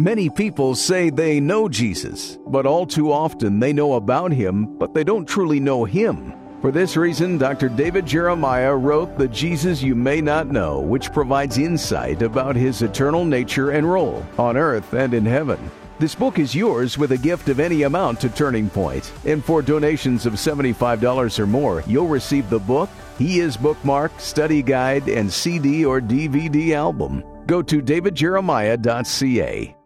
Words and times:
Many 0.00 0.30
people 0.30 0.74
say 0.74 1.10
they 1.10 1.40
know 1.40 1.68
Jesus, 1.68 2.38
but 2.46 2.64
all 2.64 2.86
too 2.86 3.12
often 3.12 3.60
they 3.60 3.74
know 3.74 3.92
about 3.92 4.32
him, 4.32 4.78
but 4.78 4.94
they 4.94 5.04
don't 5.04 5.26
truly 5.26 5.60
know 5.60 5.84
him. 5.84 6.32
For 6.62 6.72
this 6.72 6.96
reason, 6.96 7.36
Dr. 7.36 7.68
David 7.68 8.06
Jeremiah 8.06 8.74
wrote 8.74 9.18
The 9.18 9.28
Jesus 9.28 9.82
You 9.82 9.94
May 9.94 10.22
Not 10.22 10.46
Know, 10.46 10.80
which 10.80 11.12
provides 11.12 11.58
insight 11.58 12.22
about 12.22 12.56
his 12.56 12.80
eternal 12.80 13.26
nature 13.26 13.72
and 13.72 13.92
role 13.92 14.24
on 14.38 14.56
earth 14.56 14.94
and 14.94 15.12
in 15.12 15.26
heaven. 15.26 15.70
This 15.98 16.14
book 16.14 16.38
is 16.38 16.54
yours 16.54 16.96
with 16.96 17.12
a 17.12 17.18
gift 17.18 17.50
of 17.50 17.60
any 17.60 17.82
amount 17.82 18.20
to 18.20 18.30
Turning 18.30 18.70
Point. 18.70 19.12
And 19.26 19.44
for 19.44 19.60
donations 19.60 20.24
of 20.24 20.32
$75 20.32 21.38
or 21.38 21.46
more, 21.46 21.84
you'll 21.86 22.08
receive 22.08 22.48
the 22.48 22.58
book, 22.58 22.88
He 23.18 23.40
Is 23.40 23.54
Bookmark, 23.54 24.18
Study 24.18 24.62
Guide, 24.62 25.10
and 25.10 25.30
CD 25.30 25.84
or 25.84 26.00
DVD 26.00 26.72
album. 26.72 27.22
Go 27.46 27.60
to 27.60 27.82
davidjeremiah.ca. 27.82 29.76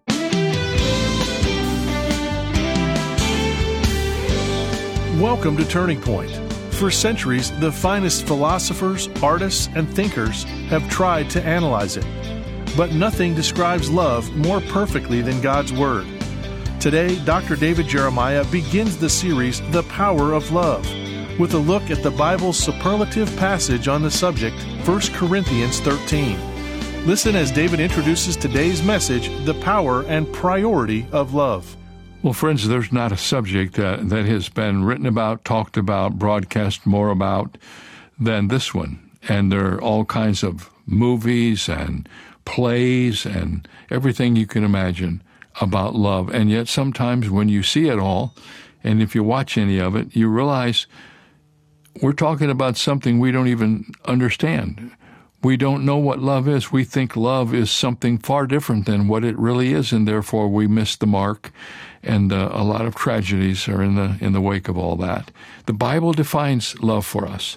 Welcome 5.20 5.56
to 5.58 5.64
Turning 5.64 6.00
Point. 6.00 6.32
For 6.74 6.90
centuries, 6.90 7.56
the 7.60 7.70
finest 7.70 8.26
philosophers, 8.26 9.08
artists, 9.22 9.68
and 9.76 9.88
thinkers 9.88 10.42
have 10.70 10.90
tried 10.90 11.30
to 11.30 11.42
analyze 11.44 11.96
it. 11.96 12.04
But 12.76 12.94
nothing 12.94 13.32
describes 13.32 13.88
love 13.88 14.34
more 14.34 14.60
perfectly 14.60 15.22
than 15.22 15.40
God's 15.40 15.72
Word. 15.72 16.04
Today, 16.80 17.16
Dr. 17.24 17.54
David 17.54 17.86
Jeremiah 17.86 18.44
begins 18.46 18.96
the 18.96 19.08
series, 19.08 19.60
The 19.70 19.84
Power 19.84 20.32
of 20.32 20.50
Love, 20.50 20.84
with 21.38 21.54
a 21.54 21.58
look 21.58 21.92
at 21.92 22.02
the 22.02 22.10
Bible's 22.10 22.58
superlative 22.58 23.34
passage 23.36 23.86
on 23.86 24.02
the 24.02 24.10
subject, 24.10 24.60
1 24.84 25.00
Corinthians 25.12 25.78
13. 25.78 27.06
Listen 27.06 27.36
as 27.36 27.52
David 27.52 27.78
introduces 27.78 28.36
today's 28.36 28.82
message, 28.82 29.30
The 29.44 29.54
Power 29.54 30.02
and 30.06 30.30
Priority 30.32 31.06
of 31.12 31.34
Love. 31.34 31.76
Well, 32.24 32.32
friends, 32.32 32.66
there's 32.66 32.90
not 32.90 33.12
a 33.12 33.18
subject 33.18 33.74
that, 33.74 34.08
that 34.08 34.24
has 34.24 34.48
been 34.48 34.82
written 34.84 35.04
about, 35.04 35.44
talked 35.44 35.76
about, 35.76 36.18
broadcast 36.18 36.86
more 36.86 37.10
about 37.10 37.58
than 38.18 38.48
this 38.48 38.72
one. 38.72 39.10
And 39.28 39.52
there 39.52 39.74
are 39.74 39.82
all 39.82 40.06
kinds 40.06 40.42
of 40.42 40.70
movies 40.86 41.68
and 41.68 42.08
plays 42.46 43.26
and 43.26 43.68
everything 43.90 44.36
you 44.36 44.46
can 44.46 44.64
imagine 44.64 45.22
about 45.60 45.96
love. 45.96 46.32
And 46.32 46.48
yet, 46.48 46.66
sometimes 46.66 47.28
when 47.28 47.50
you 47.50 47.62
see 47.62 47.88
it 47.88 47.98
all, 47.98 48.34
and 48.82 49.02
if 49.02 49.14
you 49.14 49.22
watch 49.22 49.58
any 49.58 49.78
of 49.78 49.94
it, 49.94 50.16
you 50.16 50.28
realize 50.28 50.86
we're 52.00 52.14
talking 52.14 52.48
about 52.48 52.78
something 52.78 53.18
we 53.18 53.32
don't 53.32 53.48
even 53.48 53.92
understand. 54.06 54.92
We 55.42 55.58
don't 55.58 55.84
know 55.84 55.98
what 55.98 56.20
love 56.20 56.48
is. 56.48 56.72
We 56.72 56.84
think 56.84 57.16
love 57.16 57.52
is 57.52 57.70
something 57.70 58.16
far 58.16 58.46
different 58.46 58.86
than 58.86 59.08
what 59.08 59.24
it 59.24 59.38
really 59.38 59.74
is, 59.74 59.92
and 59.92 60.08
therefore 60.08 60.48
we 60.48 60.66
miss 60.66 60.96
the 60.96 61.06
mark 61.06 61.52
and 62.04 62.32
uh, 62.32 62.50
a 62.52 62.62
lot 62.62 62.86
of 62.86 62.94
tragedies 62.94 63.66
are 63.68 63.82
in 63.82 63.94
the 63.96 64.16
in 64.20 64.32
the 64.32 64.40
wake 64.40 64.68
of 64.68 64.78
all 64.78 64.96
that. 64.96 65.30
The 65.66 65.72
Bible 65.72 66.12
defines 66.12 66.78
love 66.80 67.06
for 67.06 67.26
us. 67.26 67.56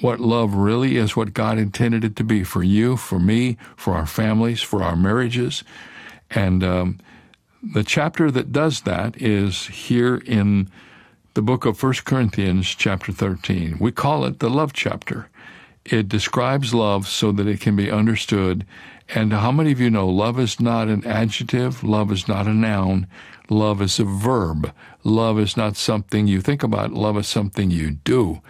What 0.00 0.20
love 0.20 0.54
really 0.54 0.96
is, 0.96 1.16
what 1.16 1.34
God 1.34 1.58
intended 1.58 2.04
it 2.04 2.14
to 2.16 2.24
be 2.24 2.44
for 2.44 2.62
you, 2.62 2.96
for 2.96 3.18
me, 3.18 3.56
for 3.76 3.94
our 3.94 4.06
families, 4.06 4.62
for 4.62 4.82
our 4.82 4.94
marriages, 4.94 5.64
and 6.30 6.62
um, 6.62 6.98
the 7.62 7.82
chapter 7.82 8.30
that 8.30 8.52
does 8.52 8.82
that 8.82 9.20
is 9.20 9.66
here 9.66 10.16
in 10.16 10.70
the 11.34 11.42
book 11.42 11.64
of 11.64 11.82
1 11.82 11.94
Corinthians, 12.04 12.66
chapter 12.68 13.12
13. 13.12 13.78
We 13.80 13.92
call 13.92 14.24
it 14.24 14.38
the 14.38 14.50
love 14.50 14.72
chapter. 14.72 15.28
It 15.84 16.08
describes 16.08 16.74
love 16.74 17.08
so 17.08 17.32
that 17.32 17.46
it 17.46 17.60
can 17.60 17.74
be 17.74 17.90
understood. 17.90 18.66
And 19.08 19.32
how 19.32 19.50
many 19.50 19.72
of 19.72 19.80
you 19.80 19.90
know 19.90 20.08
love 20.08 20.38
is 20.38 20.60
not 20.60 20.88
an 20.88 21.06
adjective, 21.06 21.82
love 21.82 22.12
is 22.12 22.28
not 22.28 22.46
a 22.46 22.52
noun, 22.52 23.06
Love 23.48 23.80
is 23.80 23.98
a 23.98 24.04
verb. 24.04 24.72
Love 25.04 25.38
is 25.38 25.56
not 25.56 25.76
something 25.76 26.26
you 26.26 26.40
think 26.40 26.62
about. 26.62 26.92
Love 26.92 27.16
is 27.16 27.26
something 27.26 27.70
you 27.70 27.92
do. 27.92 28.40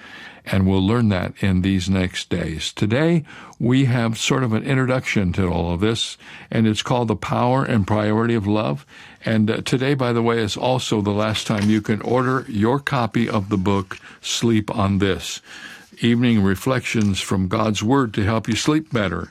And 0.45 0.67
we'll 0.67 0.87
learn 0.87 1.11
that 1.11 1.35
in 1.43 1.61
these 1.61 1.91
next 1.91 2.31
days. 2.31 2.73
Today, 2.73 3.23
we 3.58 3.85
have 3.85 4.19
sort 4.19 4.42
of 4.42 4.55
an 4.55 4.64
introduction 4.64 5.33
to 5.35 5.47
all 5.47 5.73
of 5.73 5.81
this, 5.81 6.17
and 6.51 6.67
it's 6.67 6.83
called 6.83 7.08
The 7.08 7.17
Power 7.17 7.64
and 7.64 7.87
Priority 7.87 8.35
of 8.35 8.47
Love. 8.47 8.87
And 9.25 9.51
uh, 9.51 9.61
today, 9.61 9.92
by 9.95 10.13
the 10.13 10.23
way, 10.23 10.39
is 10.39 10.57
also 10.57 11.03
the 11.03 11.11
last 11.11 11.47
time 11.47 11.69
you 11.69 11.83
can 11.83 12.01
order 12.01 12.47
your 12.48 12.81
copy 12.81 13.29
of 13.29 13.51
the 13.51 13.58
book, 13.58 13.98
Sleep 14.23 14.75
on 14.75 14.98
This 14.98 15.42
Evening 16.01 16.42
Reflections 16.42 17.20
from 17.20 17.48
God's 17.48 17.83
Word 17.83 18.14
to 18.14 18.25
help 18.25 18.48
you 18.48 18.57
sleep 18.57 18.91
better. 18.91 19.31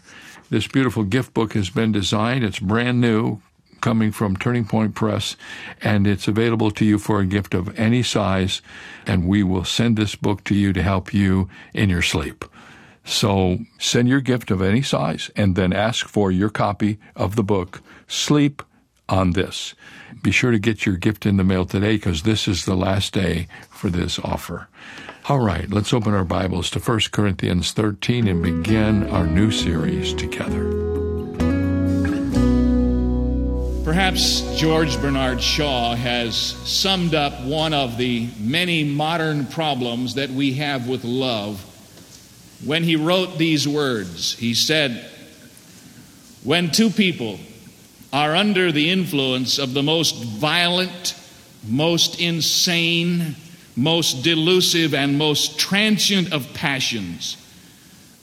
This 0.50 0.68
beautiful 0.68 1.04
gift 1.04 1.34
book 1.34 1.54
has 1.54 1.70
been 1.70 1.92
designed. 1.92 2.44
It's 2.44 2.60
brand 2.60 3.02
new, 3.02 3.42
coming 3.82 4.12
from 4.12 4.36
Turning 4.36 4.66
Point 4.66 4.96
Press, 4.96 5.36
and 5.82 6.08
it's 6.08 6.28
available 6.28 6.72
to 6.72 6.86
you 6.86 6.98
for 6.98 7.20
a 7.20 7.26
gift 7.26 7.54
of 7.54 7.78
any 7.80 8.04
size, 8.04 8.62
and 9.06 9.28
we 9.28 9.44
will 9.44 9.66
send 9.66 9.98
this 9.98 10.16
book 10.16 10.44
to 10.46 10.56
you 10.56 10.74
to 10.74 10.84
help 10.84 11.14
you 11.14 11.50
in 11.74 11.90
your 11.90 12.02
sleep. 12.02 12.46
So 13.06 13.60
send 13.80 14.10
your 14.10 14.22
gift 14.22 14.52
of 14.52 14.62
any 14.62 14.82
size 14.82 15.32
and 15.36 15.56
then 15.56 15.72
ask 15.72 16.08
for 16.08 16.30
your 16.30 16.50
copy 16.50 17.00
of 17.16 17.36
the 17.36 17.44
book, 17.44 17.82
Sleep 18.08 18.62
on 19.08 19.32
This. 19.32 19.74
Be 20.22 20.32
sure 20.32 20.52
to 20.52 20.60
get 20.60 20.86
your 20.86 20.98
gift 20.98 21.26
in 21.26 21.38
the 21.38 21.44
mail 21.44 21.66
today 21.66 21.96
because 21.96 22.24
this 22.24 22.48
is 22.48 22.66
the 22.66 22.76
last 22.76 23.14
day 23.14 23.48
for 23.70 23.90
this 23.90 24.20
offer. 24.20 24.68
All 25.30 25.40
right, 25.40 25.70
let's 25.70 25.94
open 25.94 26.14
our 26.14 26.26
Bibles 26.26 26.70
to 26.72 26.80
1 26.80 27.00
Corinthians 27.12 27.72
13 27.72 28.28
and 28.28 28.42
begin 28.42 29.10
our 29.10 29.28
new 29.28 29.52
series 29.52 30.14
together. 30.14 30.87
Perhaps 33.88 34.42
George 34.58 35.00
Bernard 35.00 35.42
Shaw 35.42 35.96
has 35.96 36.36
summed 36.36 37.16
up 37.16 37.42
one 37.46 37.74
of 37.74 37.98
the 37.98 38.28
many 38.38 38.84
modern 38.84 39.46
problems 39.46 40.16
that 40.16 40.30
we 40.30 40.56
have 40.56 40.90
with 40.90 41.06
love 41.06 41.62
when 42.66 42.84
he 42.84 42.98
wrote 42.98 43.38
these 43.38 43.66
words. 43.66 44.38
He 44.38 44.56
said, 44.56 45.10
When 46.44 46.70
two 46.70 46.90
people 46.90 47.40
are 48.12 48.36
under 48.36 48.74
the 48.74 48.90
influence 48.90 49.58
of 49.58 49.74
the 49.74 49.84
most 49.84 50.22
violent, 50.22 51.16
most 51.66 52.20
insane, 52.20 53.38
most 53.78 54.22
delusive, 54.22 54.94
and 54.94 55.18
most 55.18 55.58
transient 55.58 56.34
of 56.34 56.54
passions, 56.54 57.38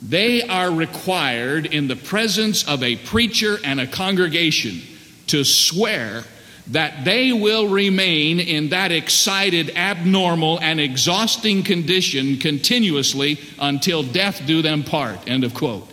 they 0.03 0.43
are 0.43 0.71
required 0.71 1.65
in 1.65 1.89
the 1.89 1.97
presence 1.97 2.69
of 2.69 2.83
a 2.83 2.97
preacher 2.97 3.57
and 3.65 3.81
a 3.81 3.87
congregation 3.87 4.83
to 5.29 5.45
swear 5.45 6.25
that 6.69 7.05
they 7.05 7.33
will 7.33 7.69
remain 7.69 8.41
in 8.41 8.71
that 8.71 8.91
excited, 8.91 9.77
abnormal, 9.77 10.59
and 10.61 10.81
exhausting 10.81 11.63
condition 11.63 12.39
continuously 12.39 13.39
until 13.59 14.03
death 14.03 14.43
do 14.47 14.63
them 14.63 14.83
part. 14.83 15.29
End 15.29 15.45
of 15.45 15.55
quote. 15.55 15.89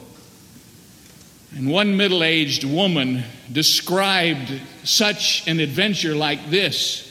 And 1.55 1.69
one 1.69 1.97
middle 1.97 2.23
aged 2.23 2.63
woman 2.63 3.23
described 3.51 4.49
such 4.85 5.45
an 5.47 5.59
adventure 5.59 6.15
like 6.15 6.49
this. 6.49 7.07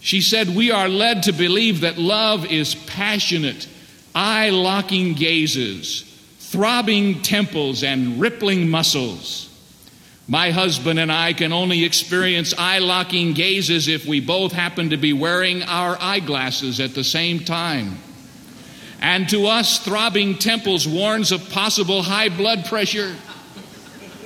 She 0.00 0.22
said, 0.22 0.48
We 0.48 0.70
are 0.70 0.88
led 0.88 1.24
to 1.24 1.32
believe 1.32 1.82
that 1.82 1.98
love 1.98 2.46
is 2.46 2.74
passionate, 2.74 3.68
eye 4.14 4.48
locking 4.48 5.12
gazes, 5.12 6.02
throbbing 6.38 7.20
temples, 7.20 7.82
and 7.82 8.18
rippling 8.18 8.70
muscles. 8.70 9.47
My 10.30 10.50
husband 10.50 10.98
and 10.98 11.10
I 11.10 11.32
can 11.32 11.54
only 11.54 11.84
experience 11.86 12.52
eye 12.58 12.80
locking 12.80 13.32
gazes 13.32 13.88
if 13.88 14.04
we 14.04 14.20
both 14.20 14.52
happen 14.52 14.90
to 14.90 14.98
be 14.98 15.14
wearing 15.14 15.62
our 15.62 15.96
eyeglasses 15.98 16.80
at 16.80 16.94
the 16.94 17.02
same 17.02 17.40
time. 17.46 17.96
And 19.00 19.26
to 19.30 19.46
us, 19.46 19.78
throbbing 19.78 20.36
temples 20.36 20.86
warns 20.86 21.32
of 21.32 21.48
possible 21.48 22.02
high 22.02 22.28
blood 22.28 22.66
pressure, 22.66 23.16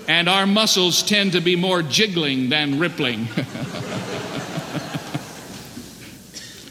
and 0.08 0.28
our 0.28 0.44
muscles 0.44 1.04
tend 1.04 1.32
to 1.32 1.40
be 1.40 1.54
more 1.54 1.82
jiggling 1.82 2.48
than 2.48 2.80
rippling. 2.80 3.28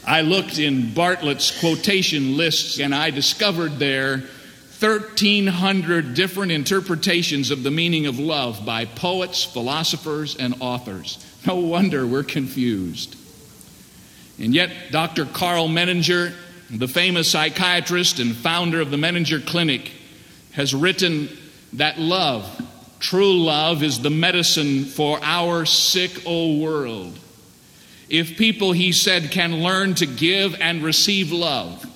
I 0.06 0.20
looked 0.20 0.58
in 0.58 0.92
Bartlett's 0.92 1.58
quotation 1.58 2.36
lists 2.36 2.78
and 2.78 2.94
I 2.94 3.08
discovered 3.08 3.78
there 3.78 4.24
1,300 4.82 6.14
different 6.14 6.50
interpretations 6.50 7.52
of 7.52 7.62
the 7.62 7.70
meaning 7.70 8.06
of 8.06 8.18
love 8.18 8.66
by 8.66 8.84
poets, 8.84 9.44
philosophers, 9.44 10.34
and 10.34 10.56
authors. 10.58 11.24
No 11.46 11.54
wonder 11.54 12.04
we're 12.04 12.24
confused. 12.24 13.16
And 14.40 14.52
yet, 14.52 14.72
Dr. 14.90 15.24
Karl 15.24 15.68
Menninger, 15.68 16.34
the 16.68 16.88
famous 16.88 17.30
psychiatrist 17.30 18.18
and 18.18 18.34
founder 18.34 18.80
of 18.80 18.90
the 18.90 18.96
Menninger 18.96 19.46
Clinic, 19.46 19.92
has 20.50 20.74
written 20.74 21.28
that 21.74 22.00
love, 22.00 22.60
true 22.98 23.40
love, 23.40 23.84
is 23.84 24.00
the 24.00 24.10
medicine 24.10 24.84
for 24.84 25.20
our 25.22 25.64
sick 25.64 26.26
old 26.26 26.60
world. 26.60 27.16
If 28.08 28.36
people, 28.36 28.72
he 28.72 28.90
said, 28.90 29.30
can 29.30 29.62
learn 29.62 29.94
to 29.94 30.06
give 30.06 30.60
and 30.60 30.82
receive 30.82 31.30
love, 31.30 31.86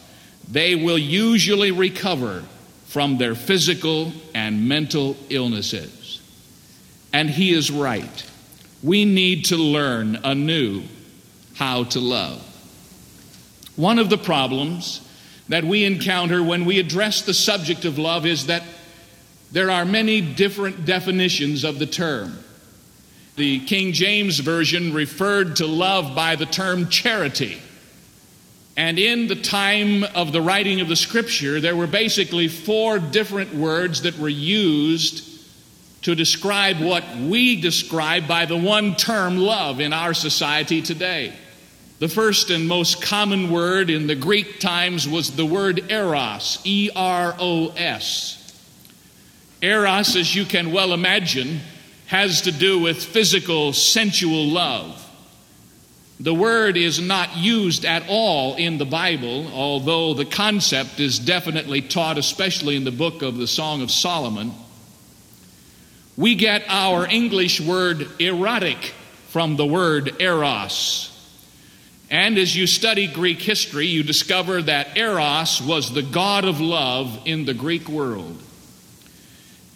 they 0.48 0.76
will 0.76 0.98
usually 0.98 1.72
recover 1.72 2.44
from 2.96 3.18
their 3.18 3.34
physical 3.34 4.10
and 4.34 4.66
mental 4.66 5.14
illnesses. 5.28 6.22
And 7.12 7.28
he 7.28 7.52
is 7.52 7.70
right. 7.70 8.24
we 8.82 9.04
need 9.04 9.44
to 9.44 9.56
learn 9.58 10.18
anew 10.24 10.82
how 11.56 11.84
to 11.84 12.00
love. 12.00 12.40
One 13.76 13.98
of 13.98 14.08
the 14.08 14.16
problems 14.16 15.06
that 15.50 15.62
we 15.62 15.84
encounter 15.84 16.42
when 16.42 16.64
we 16.64 16.80
address 16.80 17.20
the 17.20 17.34
subject 17.34 17.84
of 17.84 17.98
love 17.98 18.24
is 18.24 18.46
that 18.46 18.62
there 19.52 19.70
are 19.70 19.84
many 19.84 20.22
different 20.22 20.86
definitions 20.86 21.64
of 21.64 21.78
the 21.78 21.84
term. 21.84 22.38
The 23.34 23.60
King 23.66 23.92
James 23.92 24.38
Version 24.38 24.94
referred 24.94 25.56
to 25.56 25.66
love 25.66 26.16
by 26.16 26.34
the 26.34 26.46
term 26.46 26.88
charity. 26.88 27.60
And 28.76 28.98
in 28.98 29.26
the 29.26 29.36
time 29.36 30.04
of 30.04 30.32
the 30.32 30.42
writing 30.42 30.80
of 30.80 30.88
the 30.88 30.96
scripture, 30.96 31.60
there 31.60 31.76
were 31.76 31.86
basically 31.86 32.48
four 32.48 32.98
different 32.98 33.54
words 33.54 34.02
that 34.02 34.18
were 34.18 34.28
used 34.28 35.32
to 36.02 36.14
describe 36.14 36.78
what 36.80 37.04
we 37.16 37.60
describe 37.60 38.28
by 38.28 38.44
the 38.44 38.56
one 38.56 38.94
term 38.94 39.38
love 39.38 39.80
in 39.80 39.92
our 39.92 40.12
society 40.12 40.82
today. 40.82 41.32
The 41.98 42.08
first 42.08 42.50
and 42.50 42.68
most 42.68 43.00
common 43.00 43.50
word 43.50 43.88
in 43.88 44.06
the 44.06 44.14
Greek 44.14 44.60
times 44.60 45.08
was 45.08 45.34
the 45.34 45.46
word 45.46 45.90
eros, 45.90 46.60
E 46.64 46.90
R 46.94 47.34
O 47.38 47.68
S. 47.70 48.42
Eros, 49.62 50.14
as 50.16 50.34
you 50.34 50.44
can 50.44 50.72
well 50.72 50.92
imagine, 50.92 51.60
has 52.08 52.42
to 52.42 52.52
do 52.52 52.78
with 52.78 53.02
physical, 53.02 53.72
sensual 53.72 54.46
love. 54.46 55.02
The 56.18 56.34
word 56.34 56.78
is 56.78 56.98
not 56.98 57.36
used 57.36 57.84
at 57.84 58.04
all 58.08 58.56
in 58.56 58.78
the 58.78 58.86
Bible, 58.86 59.48
although 59.52 60.14
the 60.14 60.24
concept 60.24 60.98
is 60.98 61.18
definitely 61.18 61.82
taught, 61.82 62.16
especially 62.16 62.74
in 62.74 62.84
the 62.84 62.90
book 62.90 63.20
of 63.20 63.36
the 63.36 63.46
Song 63.46 63.82
of 63.82 63.90
Solomon. 63.90 64.52
We 66.16 66.34
get 66.34 66.64
our 66.68 67.06
English 67.06 67.60
word 67.60 68.08
erotic 68.18 68.94
from 69.28 69.56
the 69.56 69.66
word 69.66 70.16
eros. 70.18 71.12
And 72.10 72.38
as 72.38 72.56
you 72.56 72.66
study 72.66 73.06
Greek 73.06 73.42
history, 73.42 73.88
you 73.88 74.02
discover 74.02 74.62
that 74.62 74.96
eros 74.96 75.60
was 75.60 75.92
the 75.92 76.02
god 76.02 76.46
of 76.46 76.60
love 76.60 77.20
in 77.26 77.44
the 77.44 77.52
Greek 77.52 77.88
world. 77.90 78.40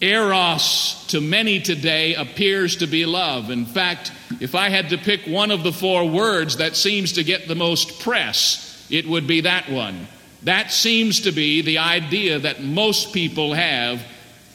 Eros 0.01 1.05
to 1.09 1.21
many 1.21 1.61
today 1.61 2.15
appears 2.15 2.77
to 2.77 2.87
be 2.87 3.05
love. 3.05 3.51
In 3.51 3.67
fact, 3.67 4.13
if 4.41 4.55
I 4.55 4.71
had 4.71 4.91
to 4.91 4.99
pick 4.99 5.27
one 5.27 5.51
of 5.51 5.63
the 5.63 5.73
four 5.73 6.09
words 6.09 6.57
that 6.57 6.75
seems 6.75 7.13
to 7.13 7.25
get 7.25 7.49
the 7.49 7.55
most 7.55 8.01
press, 8.01 8.87
it 8.91 9.07
would 9.07 9.27
be 9.27 9.43
that 9.43 9.71
one. 9.71 10.07
That 10.45 10.73
seems 10.73 11.21
to 11.23 11.33
be 11.33 11.61
the 11.61 11.79
idea 11.79 12.39
that 12.39 12.63
most 12.63 13.13
people 13.13 13.53
have 13.53 14.03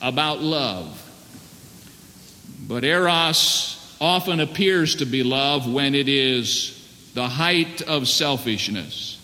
about 0.02 0.42
love. 0.42 1.02
But 2.68 2.84
Eros 2.84 3.96
often 4.02 4.40
appears 4.40 4.96
to 4.96 5.06
be 5.06 5.22
love 5.22 5.72
when 5.72 5.94
it 5.94 6.10
is 6.10 6.72
the 7.14 7.28
height 7.28 7.84
of 7.84 8.08
selfishness. 8.08 9.22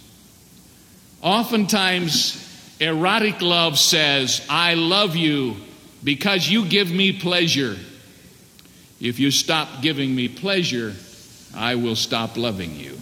Oftentimes, 1.23 2.77
erotic 2.79 3.41
love 3.41 3.79
says, 3.79 4.45
I 4.47 4.75
love 4.75 5.15
you 5.15 5.55
because 6.03 6.49
you 6.49 6.65
give 6.65 6.91
me 6.91 7.11
pleasure. 7.11 7.75
If 8.99 9.19
you 9.19 9.31
stop 9.31 9.81
giving 9.81 10.15
me 10.15 10.27
pleasure, 10.27 10.93
I 11.55 11.75
will 11.75 11.95
stop 11.95 12.37
loving 12.37 12.75
you. 12.75 12.97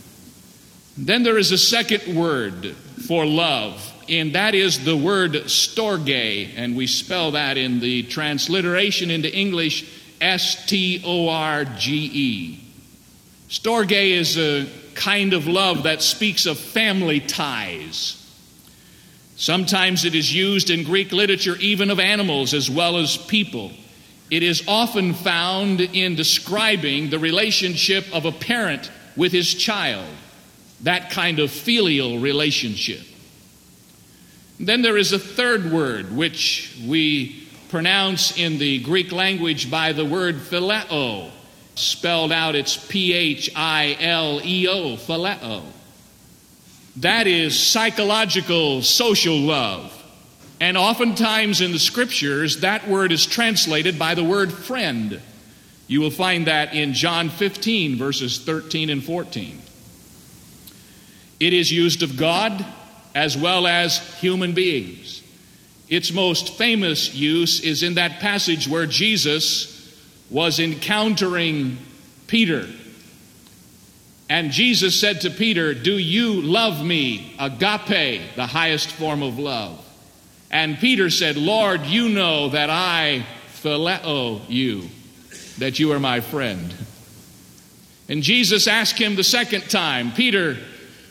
Then 0.98 1.24
there 1.24 1.38
is 1.38 1.52
a 1.52 1.58
second 1.58 2.16
word 2.16 2.76
for 3.08 3.26
love, 3.26 3.94
and 4.10 4.34
that 4.34 4.56
is 4.56 4.84
the 4.84 4.98
word 4.98 5.34
storge, 5.34 6.50
and 6.56 6.76
we 6.76 6.88
spell 6.88 7.32
that 7.32 7.58
in 7.58 7.80
the 7.80 8.04
transliteration 8.04 9.12
into 9.12 9.34
English 9.34 9.86
S 10.20 10.66
T 10.66 11.02
O 11.06 11.30
R 11.30 11.64
G 11.66 12.12
E. 12.14 12.60
Storge 13.50 13.92
is 13.92 14.38
a 14.38 14.68
kind 14.94 15.34
of 15.34 15.48
love 15.48 15.84
that 15.84 16.02
speaks 16.02 16.46
of 16.46 16.60
family 16.60 17.20
ties. 17.20 18.19
Sometimes 19.40 20.04
it 20.04 20.16
is 20.16 20.36
used 20.36 20.70
in 20.70 20.84
Greek 20.84 21.14
literature 21.14 21.56
even 21.62 21.92
of 21.92 22.00
animals 22.00 22.54
as 22.54 22.70
well 22.70 22.98
as 22.98 23.16
people. 23.16 23.72
It 24.30 24.44
is 24.44 24.66
often 24.68 25.14
found 25.14 25.80
in 25.80 26.16
describing 26.16 27.10
the 27.10 27.20
relationship 27.20 28.06
of 28.14 28.26
a 28.26 28.34
parent 28.34 28.92
with 29.16 29.32
his 29.32 29.54
child, 29.54 30.10
that 30.82 31.10
kind 31.12 31.40
of 31.40 31.52
filial 31.52 32.20
relationship. 32.20 33.00
Then 34.60 34.82
there 34.82 34.98
is 34.98 35.14
a 35.14 35.20
third 35.20 35.72
word 35.72 36.14
which 36.14 36.78
we 36.86 37.48
pronounce 37.70 38.38
in 38.38 38.58
the 38.58 38.80
Greek 38.80 39.14
language 39.14 39.72
by 39.72 39.94
the 39.94 40.04
word 40.04 40.36
phileo. 40.36 41.32
Spelled 41.76 42.34
out, 42.34 42.56
it's 42.56 42.76
P 42.76 43.14
H 43.14 43.50
I 43.56 43.96
L 44.02 44.42
E 44.44 44.68
O, 44.68 44.98
phileo. 44.98 45.64
That 47.00 47.28
is 47.28 47.58
psychological, 47.58 48.82
social 48.82 49.38
love. 49.38 49.96
And 50.60 50.78
oftentimes 50.78 51.62
in 51.62 51.72
the 51.72 51.80
scriptures, 51.80 52.60
that 52.62 52.90
word 52.90 53.14
is 53.14 53.26
translated 53.26 53.98
by 53.98 54.16
the 54.16 54.24
word 54.24 54.52
friend. 54.52 55.22
You 55.88 56.02
will 56.02 56.12
find 56.12 56.48
that 56.48 56.74
in 56.74 56.94
John 56.94 57.30
15, 57.30 57.98
verses 57.98 58.40
13 58.44 58.90
and 58.90 59.02
14. 59.02 59.62
It 61.40 61.54
is 61.54 61.72
used 61.72 62.04
of 62.04 62.18
God 62.18 62.66
as 63.16 63.38
well 63.38 63.66
as 63.66 64.00
human 64.16 64.54
beings. 64.54 65.24
Its 65.88 66.12
most 66.12 66.58
famous 66.58 67.16
use 67.16 67.62
is 67.62 67.82
in 67.82 67.96
that 67.96 68.20
passage 68.20 68.68
where 68.68 68.86
Jesus 68.86 69.76
was 70.30 70.60
encountering 70.60 71.78
Peter. 72.28 72.68
And 74.30 74.52
Jesus 74.52 75.00
said 75.00 75.22
to 75.22 75.32
Peter, 75.32 75.74
Do 75.74 75.98
you 75.98 76.42
love 76.42 76.86
me? 76.86 77.34
Agape, 77.40 78.36
the 78.36 78.46
highest 78.46 78.92
form 78.92 79.24
of 79.24 79.40
love. 79.40 79.84
And 80.52 80.78
Peter 80.78 81.10
said, 81.10 81.36
Lord, 81.36 81.86
you 81.86 82.10
know 82.10 82.50
that 82.50 82.70
I 82.70 83.26
phileo 83.64 84.42
you, 84.48 84.88
that 85.58 85.80
you 85.80 85.92
are 85.94 86.00
my 86.00 86.22
friend. 86.22 86.74
And 88.08 88.22
Jesus 88.22 88.68
asked 88.68 89.00
him 89.00 89.16
the 89.16 89.24
second 89.24 89.70
time, 89.70 90.12
Peter, 90.12 90.58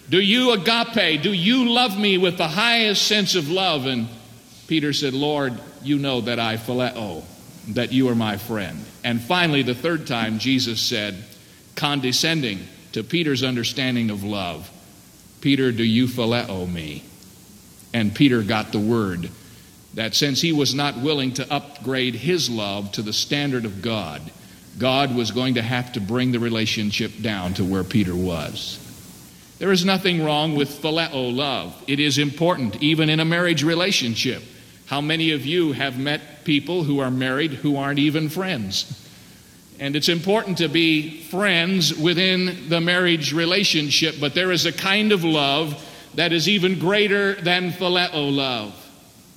do 0.08 0.20
you 0.20 0.52
agape, 0.52 1.22
do 1.22 1.32
you 1.32 1.68
love 1.68 1.98
me 1.98 2.18
with 2.18 2.38
the 2.38 2.48
highest 2.48 3.06
sense 3.06 3.34
of 3.34 3.50
love? 3.50 3.86
And 3.86 4.08
Peter 4.68 4.92
said, 4.92 5.12
Lord, 5.12 5.58
you 5.82 5.98
know 5.98 6.20
that 6.22 6.38
I 6.38 6.56
phileo, 6.56 7.24
that 7.74 7.92
you 7.92 8.08
are 8.08 8.14
my 8.14 8.36
friend. 8.36 8.84
And 9.04 9.20
finally, 9.20 9.62
the 9.62 9.74
third 9.74 10.06
time, 10.06 10.38
Jesus 10.38 10.80
said, 10.80 11.24
condescending 11.76 12.60
to 12.92 13.02
Peter's 13.02 13.42
understanding 13.42 14.10
of 14.10 14.24
love, 14.24 14.70
Peter, 15.40 15.72
do 15.72 15.84
you 15.84 16.06
phileo 16.06 16.70
me? 16.70 17.04
And 17.94 18.14
Peter 18.14 18.42
got 18.42 18.72
the 18.72 18.78
word 18.78 19.30
that 19.94 20.14
since 20.14 20.40
he 20.40 20.52
was 20.52 20.74
not 20.74 20.98
willing 20.98 21.32
to 21.34 21.52
upgrade 21.52 22.14
his 22.14 22.50
love 22.50 22.92
to 22.92 23.02
the 23.02 23.12
standard 23.12 23.64
of 23.64 23.82
God, 23.82 24.20
God 24.78 25.14
was 25.14 25.30
going 25.30 25.54
to 25.54 25.62
have 25.62 25.92
to 25.92 26.00
bring 26.00 26.32
the 26.32 26.38
relationship 26.38 27.12
down 27.20 27.54
to 27.54 27.64
where 27.64 27.84
Peter 27.84 28.14
was. 28.14 28.84
There 29.58 29.72
is 29.72 29.84
nothing 29.84 30.22
wrong 30.22 30.54
with 30.54 30.82
phileo 30.82 31.34
love. 31.34 31.82
It 31.88 31.98
is 31.98 32.18
important, 32.18 32.80
even 32.82 33.10
in 33.10 33.18
a 33.18 33.24
marriage 33.24 33.64
relationship. 33.64 34.42
How 34.86 35.00
many 35.00 35.32
of 35.32 35.44
you 35.44 35.72
have 35.72 35.98
met 35.98 36.44
people 36.44 36.84
who 36.84 37.00
are 37.00 37.10
married 37.10 37.52
who 37.52 37.76
aren't 37.76 37.98
even 37.98 38.28
friends? 38.28 39.07
And 39.80 39.94
it's 39.94 40.08
important 40.08 40.58
to 40.58 40.68
be 40.68 41.22
friends 41.22 41.94
within 41.94 42.68
the 42.68 42.80
marriage 42.80 43.32
relationship, 43.32 44.16
but 44.20 44.34
there 44.34 44.50
is 44.50 44.66
a 44.66 44.72
kind 44.72 45.12
of 45.12 45.22
love 45.22 45.84
that 46.14 46.32
is 46.32 46.48
even 46.48 46.78
greater 46.78 47.34
than 47.34 47.70
phileo 47.70 48.34
love. 48.34 48.74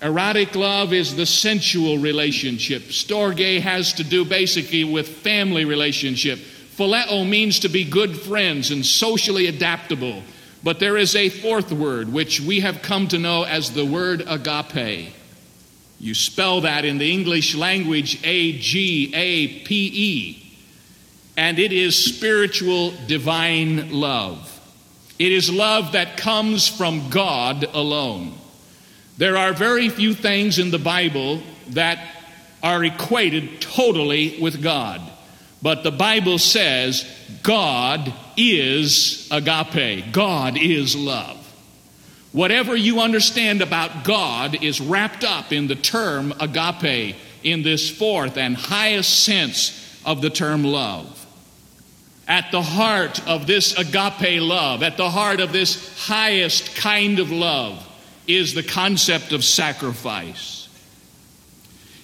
Erotic 0.01 0.55
love 0.55 0.93
is 0.93 1.15
the 1.15 1.27
sensual 1.27 1.99
relationship. 1.99 2.81
Storge 2.83 3.61
has 3.61 3.93
to 3.93 4.03
do 4.03 4.25
basically 4.25 4.83
with 4.83 5.07
family 5.07 5.63
relationship. 5.63 6.39
Phileo 6.39 7.27
means 7.27 7.59
to 7.59 7.69
be 7.69 7.83
good 7.83 8.19
friends 8.19 8.71
and 8.71 8.83
socially 8.83 9.45
adaptable. 9.45 10.23
But 10.63 10.79
there 10.79 10.97
is 10.97 11.15
a 11.15 11.29
fourth 11.29 11.71
word, 11.71 12.11
which 12.11 12.41
we 12.41 12.61
have 12.61 12.81
come 12.81 13.07
to 13.09 13.19
know 13.19 13.43
as 13.43 13.71
the 13.71 13.85
word 13.85 14.23
agape. 14.25 15.13
You 16.01 16.15
spell 16.15 16.61
that 16.61 16.83
in 16.83 16.97
the 16.97 17.11
English 17.11 17.53
language 17.53 18.19
A 18.23 18.57
G 18.57 19.13
A 19.13 19.59
P 19.59 19.91
E. 19.93 20.57
And 21.37 21.59
it 21.59 21.71
is 21.71 21.95
spiritual 21.95 22.91
divine 23.05 23.91
love. 23.91 24.47
It 25.19 25.31
is 25.31 25.51
love 25.51 25.91
that 25.91 26.17
comes 26.17 26.67
from 26.67 27.09
God 27.11 27.65
alone. 27.71 28.33
There 29.17 29.37
are 29.37 29.53
very 29.53 29.89
few 29.89 30.15
things 30.15 30.57
in 30.57 30.71
the 30.71 30.79
Bible 30.79 31.43
that 31.69 31.99
are 32.63 32.83
equated 32.83 33.61
totally 33.61 34.39
with 34.41 34.63
God. 34.63 35.01
But 35.61 35.83
the 35.83 35.91
Bible 35.91 36.39
says 36.39 37.05
God 37.43 38.11
is 38.35 39.29
agape, 39.29 40.11
God 40.11 40.57
is 40.57 40.95
love. 40.95 41.40
Whatever 42.31 42.75
you 42.75 43.01
understand 43.01 43.61
about 43.61 44.05
God 44.05 44.63
is 44.63 44.79
wrapped 44.79 45.23
up 45.23 45.51
in 45.51 45.67
the 45.67 45.75
term 45.75 46.33
agape, 46.39 47.15
in 47.43 47.63
this 47.63 47.89
fourth 47.89 48.37
and 48.37 48.55
highest 48.55 49.23
sense 49.23 49.99
of 50.05 50.21
the 50.21 50.29
term 50.29 50.63
love. 50.63 51.17
At 52.27 52.51
the 52.51 52.61
heart 52.61 53.27
of 53.27 53.47
this 53.47 53.77
agape 53.77 54.41
love, 54.41 54.83
at 54.83 54.95
the 54.95 55.09
heart 55.09 55.41
of 55.41 55.51
this 55.51 56.07
highest 56.07 56.75
kind 56.75 57.19
of 57.19 57.31
love, 57.31 57.87
is 58.27 58.53
the 58.53 58.63
concept 58.63 59.33
of 59.33 59.43
sacrifice. 59.43 60.69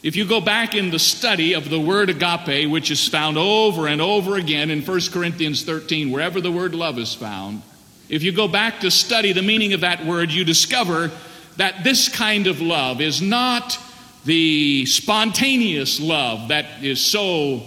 If 0.04 0.16
you 0.16 0.26
go 0.26 0.42
back 0.42 0.76
in 0.76 0.90
the 0.90 1.00
study 1.00 1.54
of 1.54 1.70
the 1.70 1.80
word 1.80 2.10
agape, 2.10 2.70
which 2.70 2.92
is 2.92 3.08
found 3.08 3.38
over 3.38 3.88
and 3.88 4.02
over 4.02 4.36
again 4.36 4.70
in 4.70 4.82
1 4.82 5.02
Corinthians 5.12 5.64
13, 5.64 6.12
wherever 6.12 6.42
the 6.42 6.52
word 6.52 6.76
love 6.76 7.00
is 7.00 7.14
found, 7.14 7.62
if 8.10 8.24
you 8.24 8.32
go 8.32 8.48
back 8.48 8.80
to 8.82 8.92
study 8.92 9.34
the 9.34 9.42
meaning 9.42 9.74
of 9.74 9.82
that 9.82 10.06
word, 10.06 10.32
you 10.32 10.46
discover 10.46 11.12
that 11.58 11.84
this 11.84 12.08
kind 12.08 12.48
of 12.48 12.62
love 12.62 13.02
is 13.02 13.22
not 13.22 13.78
the 14.26 14.86
spontaneous 14.86 16.00
love 16.00 16.50
that 16.50 16.84
is 16.84 17.00
so 17.02 17.64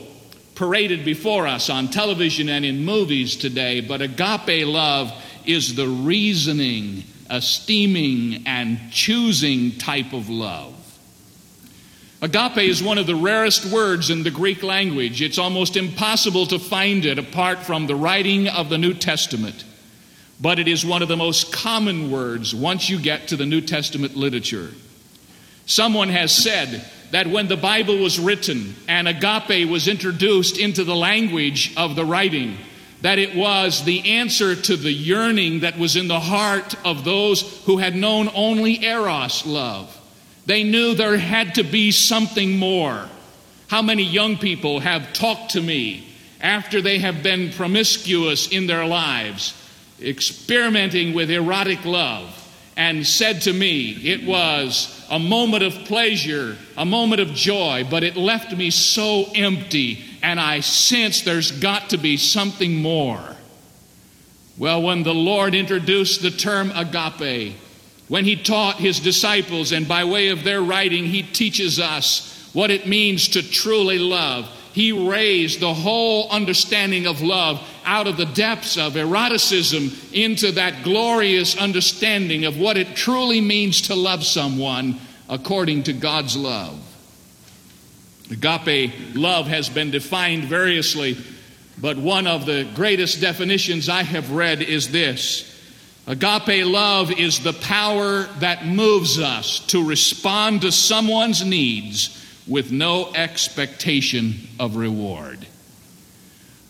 paraded 0.55 1.05
before 1.05 1.47
us 1.47 1.71
on 1.71 1.89
television 1.89 2.49
and 2.49 2.65
in 2.65 2.85
movies 2.85 3.37
today, 3.37 3.81
but 3.81 4.03
agape 4.03 4.67
love 4.67 5.11
is 5.47 5.75
the 5.75 5.89
reasoning, 5.89 7.03
esteeming, 7.31 8.47
and 8.47 8.79
choosing 8.91 9.73
type 9.79 10.13
of 10.13 10.29
love. 10.29 10.75
Agape 12.23 12.59
is 12.59 12.83
one 12.83 12.99
of 12.99 13.07
the 13.07 13.15
rarest 13.15 13.65
words 13.65 14.11
in 14.11 14.23
the 14.23 14.31
Greek 14.31 14.63
language. 14.63 15.23
It's 15.23 15.39
almost 15.39 15.79
impossible 15.79 16.45
to 16.49 16.59
find 16.59 17.07
it 17.07 17.19
apart 17.19 17.61
from 17.61 17.87
the 17.87 17.97
writing 17.97 18.47
of 18.47 18.69
the 18.69 18.77
New 18.77 18.93
Testament. 18.93 19.65
But 20.41 20.59
it 20.59 20.69
is 20.69 20.85
one 20.85 21.03
of 21.03 21.09
the 21.09 21.17
most 21.17 21.53
common 21.53 22.11
words 22.11 22.55
once 22.55 22.89
you 22.89 22.99
get 22.99 23.29
to 23.29 23.37
the 23.37 23.47
New 23.47 23.61
Testament 23.61 24.17
literature. 24.17 24.71
Someone 25.67 26.09
has 26.09 26.33
said 26.33 26.85
that 27.11 27.27
when 27.27 27.49
the 27.49 27.57
Bible 27.57 27.99
was 27.99 28.19
written 28.19 28.75
and 28.89 29.07
agape 29.07 29.69
was 29.69 29.87
introduced 29.87 30.59
into 30.59 30.85
the 30.85 30.97
language 30.97 31.75
of 31.77 31.95
the 31.95 32.05
writing, 32.05 32.57
that 33.03 33.19
it 33.19 33.35
was 33.35 33.85
the 33.85 34.13
answer 34.13 34.55
to 34.55 34.77
the 34.77 34.93
yearning 34.93 35.61
that 35.61 35.79
was 35.79 35.97
in 35.97 36.09
the 36.09 36.21
heart 36.21 36.75
of 36.85 37.05
those 37.05 37.63
who 37.65 37.79
had 37.79 37.95
known 37.95 38.31
only 38.35 38.85
eros 38.85 39.47
love. 39.47 39.97
They 40.47 40.65
knew 40.65 40.95
there 40.95 41.19
had 41.19 41.55
to 41.57 41.63
be 41.63 41.91
something 41.91 42.59
more. 42.59 43.09
How 43.69 43.83
many 43.83 44.03
young 44.03 44.37
people 44.37 44.81
have 44.81 45.13
talked 45.13 45.53
to 45.53 45.61
me 45.61 46.09
after 46.41 46.81
they 46.81 46.99
have 46.99 47.23
been 47.23 47.53
promiscuous 47.53 48.49
in 48.49 48.67
their 48.67 48.87
lives, 48.87 49.55
experimenting 50.03 51.15
with 51.15 51.31
erotic 51.31 51.85
love, 51.85 52.37
and 52.77 53.07
said 53.07 53.43
to 53.43 53.53
me, 53.53 53.91
It 53.91 54.25
was 54.25 55.07
a 55.11 55.19
moment 55.19 55.63
of 55.63 55.75
pleasure, 55.85 56.57
a 56.77 56.85
moment 56.85 57.21
of 57.21 57.35
joy, 57.35 57.87
but 57.91 58.05
it 58.05 58.17
left 58.17 58.57
me 58.57 58.71
so 58.71 59.27
empty, 59.35 60.05
and 60.23 60.41
I 60.41 60.61
sense 60.61 61.23
there's 61.23 61.51
got 61.51 61.91
to 61.91 61.99
be 61.99 62.17
something 62.17 62.77
more. 62.77 63.37
Well, 64.57 64.83
when 64.83 65.03
the 65.03 65.15
Lord 65.15 65.55
introduced 65.55 66.23
the 66.23 66.31
term 66.31 66.71
agape, 66.75 67.57
when 68.09 68.25
he 68.25 68.37
taught 68.37 68.77
his 68.77 69.01
disciples, 69.01 69.73
and 69.73 69.87
by 69.87 70.05
way 70.05 70.29
of 70.29 70.45
their 70.45 70.61
writing, 70.61 71.07
he 71.07 71.23
teaches 71.23 71.79
us 71.79 72.51
what 72.53 72.71
it 72.71 72.87
means 72.87 73.29
to 73.29 73.43
truly 73.43 73.99
love. 73.99 74.49
He 74.73 74.93
raised 74.93 75.61
the 75.61 75.75
whole 75.75 76.31
understanding 76.31 77.07
of 77.07 77.23
love 77.23 77.61
out 77.85 78.07
of 78.07 78.17
the 78.17 78.27
depths 78.27 78.79
of 78.79 78.97
eroticism 78.97 79.91
into 80.13 80.53
that 80.53 80.85
glorious 80.85 81.57
understanding 81.57 82.45
of 82.45 82.59
what 82.59 82.77
it 82.77 82.95
truly 82.95 83.41
means 83.41 83.83
to 83.83 83.95
love 83.95 84.25
someone 84.25 85.01
according 85.29 85.85
to 85.85 85.93
God's 85.93 86.37
love. 86.37 86.79
Agape 88.31 88.93
love 89.15 89.49
has 89.49 89.69
been 89.69 89.91
defined 89.91 90.45
variously, 90.45 91.17
but 91.81 91.97
one 91.97 92.29
of 92.29 92.47
the 92.47 92.69
greatest 92.75 93.21
definitions 93.21 93.89
I 93.89 94.05
have 94.05 94.31
read 94.31 94.63
is 94.63 94.93
this 94.93 95.47
Agape 96.07 96.65
love 96.65 97.13
is 97.13 97.41
the 97.41 97.53
power 97.53 98.23
that 98.39 98.67
moves 98.67 99.19
us 99.19 99.61
to 99.67 99.87
respond 99.87 100.63
to 100.63 100.73
someone's 100.73 101.45
needs 101.45 102.17
with 102.47 102.73
no 102.73 103.13
expectation 103.15 104.49
of 104.59 104.77
reward. 104.77 105.47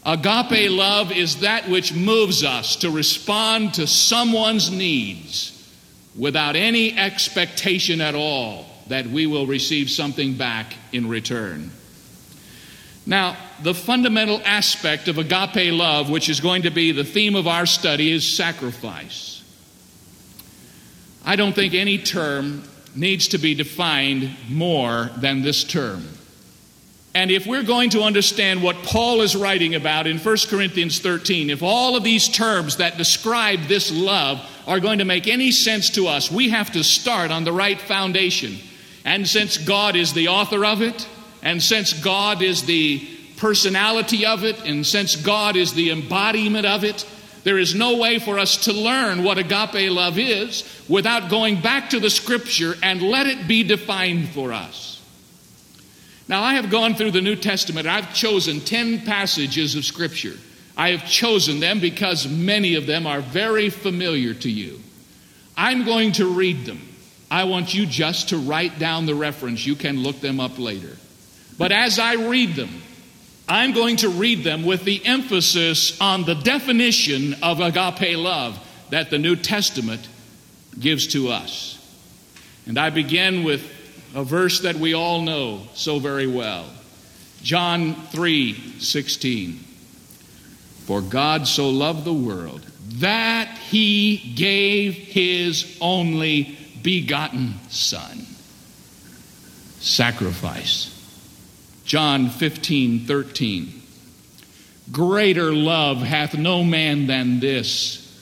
Agape 0.05 0.71
love 0.71 1.12
is 1.12 1.41
that 1.41 1.69
which 1.69 1.93
moves 1.93 2.43
us 2.43 2.77
to 2.77 2.91
respond 2.91 3.75
to 3.75 3.87
someone's 3.87 4.71
needs 4.71 5.57
without 6.17 6.57
any 6.57 6.97
expectation 6.99 8.00
at 8.00 8.15
all 8.15 8.67
that 8.89 9.07
we 9.07 9.27
will 9.27 9.47
receive 9.47 9.91
something 9.91 10.35
back 10.35 10.75
in 10.93 11.09
return. 11.09 11.71
Now, 13.07 13.37
the 13.62 13.75
fundamental 13.75 14.41
aspect 14.45 15.09
of 15.09 15.19
agape 15.19 15.73
love, 15.73 16.11
which 16.11 16.29
is 16.29 16.41
going 16.41 16.62
to 16.62 16.71
be 16.71 16.93
the 16.93 17.05
theme 17.05 17.37
of 17.37 17.47
our 17.47 17.67
study, 17.67 18.11
is 18.11 18.27
sacrifice. 18.27 19.43
I 21.25 21.37
don't 21.37 21.55
think 21.55 21.75
any 21.75 21.99
term 21.99 22.62
needs 22.94 23.28
to 23.28 23.38
be 23.38 23.54
defined 23.54 24.30
more 24.49 25.11
than 25.16 25.42
this 25.42 25.64
term. 25.64 26.04
And 27.14 27.30
if 27.30 27.44
we're 27.44 27.64
going 27.64 27.90
to 27.90 28.02
understand 28.02 28.62
what 28.62 28.76
Paul 28.85 29.20
is 29.20 29.35
writing 29.35 29.75
about 29.75 30.06
in 30.06 30.18
1 30.18 30.37
Corinthians 30.49 31.00
13, 31.00 31.50
if 31.50 31.62
all 31.62 31.97
of 31.97 32.04
these 32.04 32.28
terms 32.28 32.76
that 32.76 32.99
describe 32.99 33.62
this 33.62 33.90
love 33.90 34.40
are 34.66 34.78
going 34.78 35.00
to 35.00 35.04
make 35.04 35.26
any 35.26 35.50
sense 35.50 35.90
to 35.90 36.06
us, 36.06 36.30
we 36.30 36.50
have 36.50 36.70
to 36.73 36.85
start 36.85 37.32
on 37.32 37.42
the 37.42 37.52
right 37.52 37.80
foundation. 37.80 38.59
And 39.04 39.26
since 39.26 39.56
God 39.56 39.97
is 39.97 40.12
the 40.12 40.28
author 40.28 40.64
of 40.64 40.82
it, 40.82 41.09
and 41.42 41.61
since 41.61 41.92
God 41.92 42.42
is 42.42 42.62
the 42.62 43.04
personality 43.38 44.25
of 44.26 44.44
it, 44.44 44.61
and 44.64 44.87
since 44.87 45.16
God 45.16 45.56
is 45.56 45.73
the 45.73 45.90
embodiment 45.90 46.66
of 46.66 46.85
it, 46.85 47.04
there 47.42 47.59
is 47.59 47.75
no 47.75 47.97
way 47.97 48.18
for 48.18 48.38
us 48.38 48.64
to 48.64 48.73
learn 48.73 49.25
what 49.25 49.38
agape 49.38 49.90
love 49.90 50.18
is 50.18 50.64
without 50.88 51.30
going 51.30 51.61
back 51.61 51.90
to 51.90 52.00
the 52.00 52.11
scripture 52.11 52.75
and 52.82 53.02
let 53.02 53.26
it 53.26 53.49
be 53.49 53.62
defined 53.62 54.28
for 54.30 54.52
us. 54.52 55.00
Now, 56.28 56.42
I 56.42 56.54
have 56.54 56.70
gone 56.70 56.94
through 56.94 57.11
the 57.11 57.20
New 57.20 57.35
Testament. 57.35 57.88
I've 57.88 58.14
chosen 58.14 58.61
10 58.61 59.04
passages 59.04 59.75
of 59.75 59.85
scripture. 59.85 60.37
I 60.76 60.90
have 60.90 61.09
chosen 61.09 61.61
them 61.61 61.80
because 61.80 62.28
many 62.28 62.76
of 62.76 62.87
them 62.87 63.06
are 63.06 63.20
very 63.20 63.68
familiar 63.68 64.35
to 64.35 64.50
you. 64.50 64.80
I'm 65.56 65.85
going 65.85 66.12
to 66.12 66.32
read 66.32 66.66
them. 66.66 66.80
I 67.30 67.44
want 67.44 67.75
you 67.75 67.85
just 67.85 68.30
to 68.30 68.38
write 68.38 68.78
down 68.78 69.06
the 69.06 69.14
reference. 69.14 69.66
You 69.66 69.75
can 69.75 70.02
look 70.02 70.20
them 70.20 70.40
up 70.40 70.59
later. 70.59 70.97
But 71.59 71.73
as 71.73 71.99
I 71.99 72.14
read 72.14 72.54
them, 72.54 72.70
I'm 73.50 73.73
going 73.73 73.97
to 73.97 74.09
read 74.09 74.45
them 74.45 74.64
with 74.64 74.85
the 74.85 75.04
emphasis 75.04 76.00
on 76.00 76.23
the 76.23 76.37
definition 76.37 77.35
of 77.42 77.59
agape 77.59 78.16
love 78.16 78.57
that 78.90 79.11
the 79.11 79.19
New 79.19 79.35
Testament 79.35 80.07
gives 80.78 81.09
to 81.09 81.30
us. 81.30 81.76
And 82.66 82.78
I 82.78 82.90
begin 82.90 83.42
with 83.42 83.69
a 84.14 84.23
verse 84.23 84.61
that 84.61 84.76
we 84.76 84.95
all 84.95 85.23
know 85.23 85.62
so 85.75 85.99
very 85.99 86.28
well. 86.28 86.64
John 87.42 87.97
3 88.12 88.78
16. 88.78 89.59
For 90.85 91.02
God 91.02 91.49
so 91.49 91.71
loved 91.71 92.04
the 92.04 92.14
world 92.14 92.64
that 93.00 93.59
he 93.59 94.16
gave 94.37 94.95
his 94.95 95.76
only 95.80 96.57
begotten 96.85 97.54
Son. 97.69 98.26
Sacrifice. 99.80 101.00
John 101.90 102.28
15, 102.28 103.06
13. 103.06 103.82
Greater 104.92 105.52
love 105.52 105.99
hath 105.99 106.38
no 106.38 106.62
man 106.62 107.09
than 107.09 107.40
this, 107.40 108.16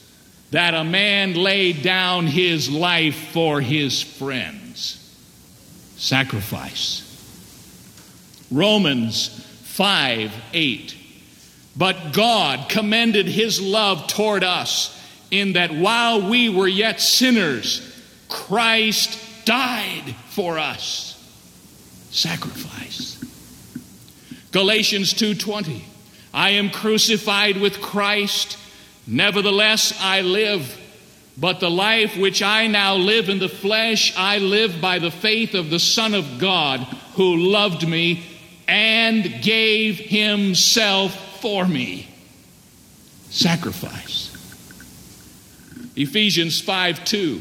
that 0.52 0.72
a 0.72 0.84
man 0.84 1.34
lay 1.34 1.74
down 1.74 2.26
his 2.26 2.70
life 2.70 3.28
for 3.30 3.60
his 3.60 4.00
friends. 4.00 4.94
Sacrifice. 5.98 7.04
Romans 8.50 9.28
5, 9.64 10.32
8. 10.54 10.96
But 11.76 12.14
God 12.14 12.70
commended 12.70 13.26
his 13.26 13.60
love 13.60 14.06
toward 14.06 14.44
us 14.44 14.98
in 15.30 15.52
that 15.52 15.72
while 15.72 16.26
we 16.26 16.48
were 16.48 16.68
yet 16.68 17.02
sinners, 17.02 17.82
Christ 18.30 19.44
died 19.44 20.16
for 20.30 20.58
us. 20.58 21.22
Sacrifice. 22.10 23.17
Galatians 24.52 25.12
2:20 25.14 25.82
I 26.32 26.50
am 26.50 26.70
crucified 26.70 27.56
with 27.56 27.80
Christ. 27.80 28.56
Nevertheless 29.06 29.92
I 30.00 30.20
live. 30.20 30.76
But 31.36 31.60
the 31.60 31.70
life 31.70 32.16
which 32.16 32.42
I 32.42 32.66
now 32.66 32.96
live 32.96 33.28
in 33.28 33.38
the 33.38 33.48
flesh 33.48 34.12
I 34.16 34.38
live 34.38 34.80
by 34.80 34.98
the 34.98 35.10
faith 35.10 35.54
of 35.54 35.70
the 35.70 35.78
son 35.78 36.14
of 36.14 36.38
God 36.38 36.80
who 37.14 37.36
loved 37.36 37.86
me 37.86 38.24
and 38.66 39.40
gave 39.42 39.98
himself 39.98 41.40
for 41.40 41.66
me. 41.66 42.08
Sacrifice. 43.30 44.30
Ephesians 45.96 46.60
5 46.60 47.04
2 47.04 47.40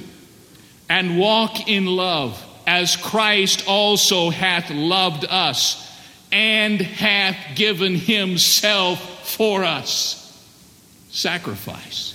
and 0.89 1.17
walk 1.19 1.67
in 1.67 1.85
love 1.85 2.43
as 2.65 2.95
Christ 2.95 3.65
also 3.67 4.29
hath 4.29 4.69
loved 4.69 5.25
us 5.25 5.86
and 6.37 6.79
hath 6.79 7.55
given 7.55 7.95
himself 7.95 9.27
for 9.27 9.63
us. 9.63 10.23
Sacrifice. 11.09 12.13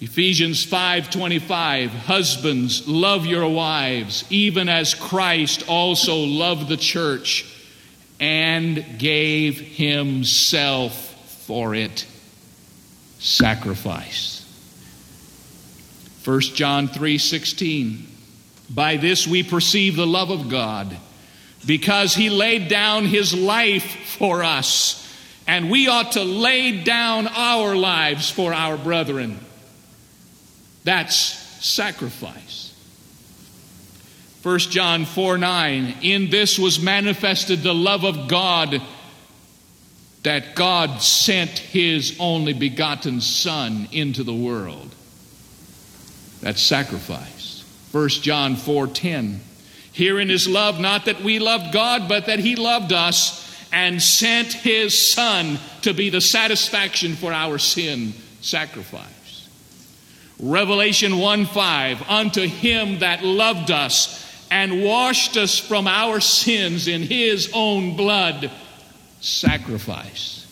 Ephesians 0.00 0.64
5:25 0.64 1.90
Husbands 1.90 2.86
love 2.86 3.26
your 3.26 3.48
wives 3.48 4.24
even 4.30 4.68
as 4.68 4.94
Christ 4.94 5.64
also 5.66 6.18
loved 6.18 6.68
the 6.68 6.76
church 6.76 7.44
and 8.20 8.84
gave 8.96 9.58
himself 9.58 10.94
for 11.46 11.74
it 11.74 12.06
sacrifice 13.18 14.44
1 16.24 16.40
John 16.54 16.86
3:16 16.86 18.06
By 18.70 18.96
this 18.98 19.26
we 19.26 19.42
perceive 19.42 19.96
the 19.96 20.06
love 20.06 20.30
of 20.30 20.48
God 20.48 20.96
because 21.66 22.14
he 22.14 22.30
laid 22.30 22.68
down 22.68 23.04
his 23.04 23.34
life 23.34 24.16
for 24.18 24.42
us 24.42 25.04
and 25.46 25.70
we 25.70 25.88
ought 25.88 26.12
to 26.12 26.24
lay 26.24 26.82
down 26.82 27.26
our 27.28 27.74
lives 27.74 28.30
for 28.30 28.52
our 28.52 28.76
brethren 28.76 29.38
that's 30.84 31.16
sacrifice 31.16 32.58
1 34.42 34.58
John 34.60 35.04
4 35.04 35.36
9 35.36 35.96
In 36.02 36.30
this 36.30 36.58
was 36.58 36.80
manifested 36.80 37.62
the 37.62 37.74
love 37.74 38.04
of 38.04 38.28
God 38.28 38.80
that 40.22 40.54
God 40.54 41.02
sent 41.02 41.50
his 41.58 42.16
only 42.20 42.52
begotten 42.52 43.20
Son 43.20 43.88
into 43.92 44.22
the 44.22 44.34
world. 44.34 44.94
That's 46.40 46.62
sacrifice. 46.62 47.64
1 47.92 48.08
John 48.22 48.56
4:10. 48.56 49.40
Herein 49.98 50.30
is 50.30 50.46
love 50.46 50.78
not 50.78 51.06
that 51.06 51.22
we 51.24 51.40
loved 51.40 51.72
God, 51.72 52.08
but 52.08 52.26
that 52.26 52.38
he 52.38 52.54
loved 52.54 52.92
us 52.92 53.44
and 53.72 54.00
sent 54.00 54.52
his 54.52 54.96
Son 54.96 55.58
to 55.82 55.92
be 55.92 56.08
the 56.08 56.20
satisfaction 56.20 57.16
for 57.16 57.32
our 57.32 57.58
sin 57.58 58.12
sacrifice. 58.40 59.48
Revelation 60.38 61.18
1 61.18 61.46
5. 61.46 62.08
Unto 62.08 62.46
him 62.46 63.00
that 63.00 63.24
loved 63.24 63.72
us 63.72 64.24
and 64.52 64.84
washed 64.84 65.36
us 65.36 65.58
from 65.58 65.88
our 65.88 66.20
sins 66.20 66.86
in 66.86 67.02
his 67.02 67.50
own 67.52 67.96
blood 67.96 68.52
sacrifice. 69.20 70.46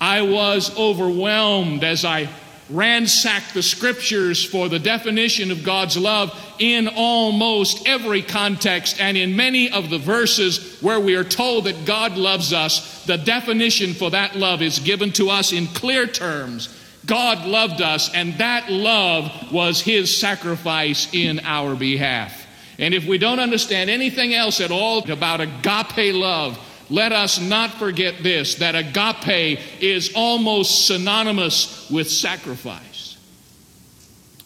I 0.00 0.22
was 0.22 0.74
overwhelmed 0.78 1.84
as 1.84 2.06
I 2.06 2.30
ransacked 2.70 3.54
the 3.54 3.62
scriptures 3.62 4.44
for 4.44 4.68
the 4.68 4.78
definition 4.78 5.50
of 5.50 5.64
God's 5.64 5.96
love 5.96 6.38
in 6.58 6.88
almost 6.88 7.86
every 7.86 8.22
context 8.22 9.00
and 9.00 9.16
in 9.16 9.36
many 9.36 9.70
of 9.70 9.90
the 9.90 9.98
verses 9.98 10.78
where 10.80 11.00
we 11.00 11.14
are 11.14 11.24
told 11.24 11.64
that 11.64 11.86
God 11.86 12.16
loves 12.16 12.52
us, 12.52 13.04
the 13.04 13.16
definition 13.16 13.94
for 13.94 14.10
that 14.10 14.36
love 14.36 14.60
is 14.60 14.78
given 14.80 15.12
to 15.12 15.30
us 15.30 15.52
in 15.52 15.66
clear 15.68 16.06
terms. 16.06 16.74
God 17.06 17.46
loved 17.46 17.80
us, 17.80 18.12
and 18.14 18.34
that 18.34 18.70
love 18.70 19.50
was 19.50 19.80
His 19.80 20.14
sacrifice 20.14 21.08
in 21.14 21.40
our 21.40 21.74
behalf. 21.74 22.46
And 22.78 22.92
if 22.92 23.06
we 23.06 23.18
don't 23.18 23.40
understand 23.40 23.88
anything 23.88 24.34
else 24.34 24.60
at 24.60 24.70
all 24.70 25.10
about 25.10 25.40
agape 25.40 26.14
love, 26.14 26.58
let 26.90 27.12
us 27.12 27.40
not 27.40 27.70
forget 27.72 28.22
this 28.22 28.56
that 28.56 28.74
agape 28.74 29.60
is 29.80 30.12
almost 30.14 30.86
synonymous 30.86 31.90
with 31.90 32.10
sacrifice. 32.10 33.16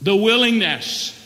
The 0.01 0.17
willingness 0.17 1.19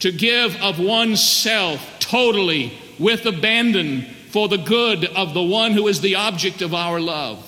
to 0.00 0.12
give 0.12 0.56
of 0.62 0.78
oneself 0.78 1.98
totally 1.98 2.78
with 2.98 3.26
abandon 3.26 4.02
for 4.30 4.48
the 4.48 4.58
good 4.58 5.04
of 5.04 5.34
the 5.34 5.42
one 5.42 5.72
who 5.72 5.88
is 5.88 6.00
the 6.00 6.16
object 6.16 6.62
of 6.62 6.74
our 6.74 7.00
love. 7.00 7.42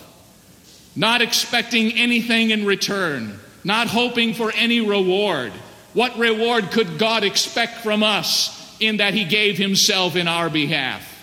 Not 0.96 1.22
expecting 1.22 1.92
anything 1.92 2.50
in 2.50 2.64
return, 2.64 3.38
not 3.62 3.86
hoping 3.86 4.34
for 4.34 4.50
any 4.52 4.80
reward. 4.80 5.52
What 5.92 6.18
reward 6.18 6.70
could 6.72 6.98
God 6.98 7.22
expect 7.22 7.78
from 7.78 8.02
us 8.02 8.76
in 8.80 8.96
that 8.96 9.14
He 9.14 9.24
gave 9.24 9.58
Himself 9.58 10.16
in 10.16 10.26
our 10.26 10.50
behalf? 10.50 11.17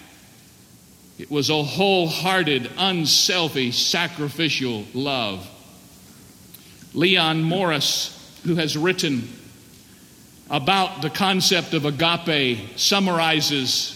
It 1.18 1.32
was 1.32 1.50
a 1.50 1.64
wholehearted, 1.64 2.72
unselfish, 2.78 3.86
sacrificial 3.86 4.86
love. 4.94 5.50
Leon 6.94 7.44
Morris, 7.44 8.12
who 8.46 8.56
has 8.56 8.78
written 8.78 9.30
about 10.50 11.02
the 11.02 11.10
concept 11.10 11.74
of 11.74 11.86
agape, 11.86 12.78
summarizes 12.78 13.92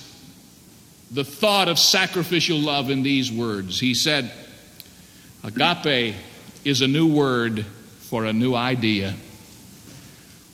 the 1.11 1.23
thought 1.23 1.67
of 1.67 1.77
sacrificial 1.77 2.57
love 2.57 2.89
in 2.89 3.03
these 3.03 3.31
words. 3.31 3.79
He 3.79 3.93
said, 3.93 4.31
Agape 5.43 6.15
is 6.63 6.81
a 6.81 6.87
new 6.87 7.07
word 7.07 7.65
for 7.99 8.25
a 8.25 8.33
new 8.33 8.53
idea. 8.55 9.15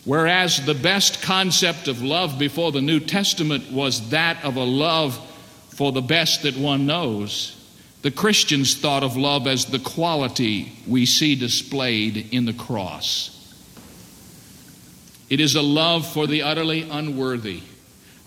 Whereas 0.04 0.63
the 0.65 0.75
best 0.75 1.21
concept 1.21 1.88
of 1.88 2.04
love 2.04 2.38
before 2.38 2.71
the 2.71 2.82
New 2.82 2.99
Testament 2.99 3.71
was 3.71 4.10
that 4.10 4.43
of 4.43 4.56
a 4.56 4.63
love 4.63 5.19
for 5.76 5.92
the 5.92 6.02
best 6.02 6.44
that 6.44 6.58
one 6.58 6.86
knows. 6.86 7.52
The 8.02 8.12
Christians 8.12 8.76
thought 8.76 9.04
of 9.04 9.18
love 9.18 9.46
as 9.46 9.66
the 9.66 9.80
quality 9.80 10.72
we 10.88 11.06
see 11.06 11.36
displayed 11.36 12.34
in 12.34 12.46
the 12.46 12.54
cross. 12.54 13.32
It 15.30 15.40
is 15.40 15.56
a 15.56 15.62
love 15.62 16.08
for 16.08 16.28
the 16.28 16.44
utterly 16.44 16.90
unworthy, 16.90 17.62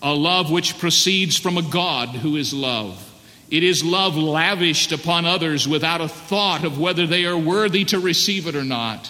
a 0.03 0.13
love 0.13 0.51
which 0.51 0.77
proceeds 0.77 1.37
from 1.37 1.57
a 1.57 1.61
God 1.61 2.09
who 2.09 2.35
is 2.35 2.53
love. 2.53 3.05
It 3.49 3.63
is 3.63 3.83
love 3.83 4.15
lavished 4.15 4.91
upon 4.91 5.25
others 5.25 5.67
without 5.67 6.01
a 6.01 6.07
thought 6.07 6.63
of 6.63 6.77
whether 6.77 7.07
they 7.07 7.25
are 7.25 7.37
worthy 7.37 7.83
to 7.85 7.99
receive 7.99 8.45
it 8.45 8.55
or 8.55 8.63
not. 8.63 9.09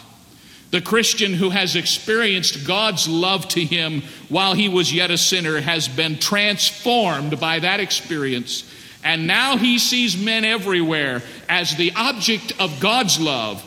The 0.72 0.82
Christian 0.82 1.34
who 1.34 1.50
has 1.50 1.76
experienced 1.76 2.68
God's 2.68 3.08
love 3.08 3.48
to 3.50 3.64
him 3.64 4.04
while 4.30 4.54
he 4.54 4.70
was 4.70 4.94
yet 4.94 5.10
a 5.10 5.18
sinner 5.18 5.60
has 5.60 5.88
been 5.88 6.20
transformed 6.20 7.40
by 7.40 7.60
that 7.60 7.80
experience. 7.80 8.72
And 9.04 9.26
now 9.26 9.58
he 9.58 9.80
sees 9.80 10.22
men 10.22 10.46
everywhere 10.46 11.24
as 11.48 11.76
the 11.76 11.94
object 11.96 12.54
of 12.60 12.80
God's 12.80 13.20
love 13.20 13.66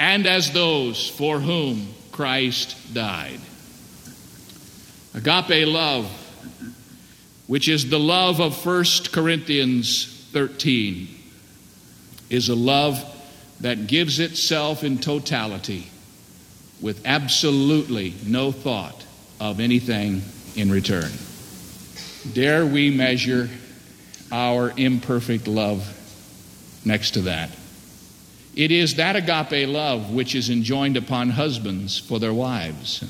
and 0.00 0.26
as 0.26 0.52
those 0.52 1.08
for 1.10 1.38
whom 1.38 1.88
Christ 2.12 2.94
died. 2.94 3.40
Agape 5.14 5.66
love, 5.66 6.06
which 7.46 7.68
is 7.68 7.90
the 7.90 7.98
love 7.98 8.40
of 8.40 8.64
1 8.64 8.84
Corinthians 9.12 10.26
13, 10.32 11.08
is 12.30 12.48
a 12.48 12.54
love 12.54 13.04
that 13.60 13.86
gives 13.86 14.20
itself 14.20 14.84
in 14.84 14.98
totality 14.98 15.88
with 16.80 17.02
absolutely 17.04 18.14
no 18.26 18.52
thought 18.52 19.04
of 19.40 19.60
anything 19.60 20.22
in 20.56 20.70
return. 20.70 21.10
Dare 22.32 22.66
we 22.66 22.90
measure 22.90 23.48
our 24.30 24.72
imperfect 24.76 25.48
love 25.48 25.86
next 26.84 27.12
to 27.12 27.22
that? 27.22 27.50
It 28.54 28.72
is 28.72 28.96
that 28.96 29.16
agape 29.16 29.68
love 29.68 30.10
which 30.10 30.34
is 30.34 30.50
enjoined 30.50 30.96
upon 30.96 31.30
husbands 31.30 31.98
for 31.98 32.18
their 32.18 32.34
wives. 32.34 33.04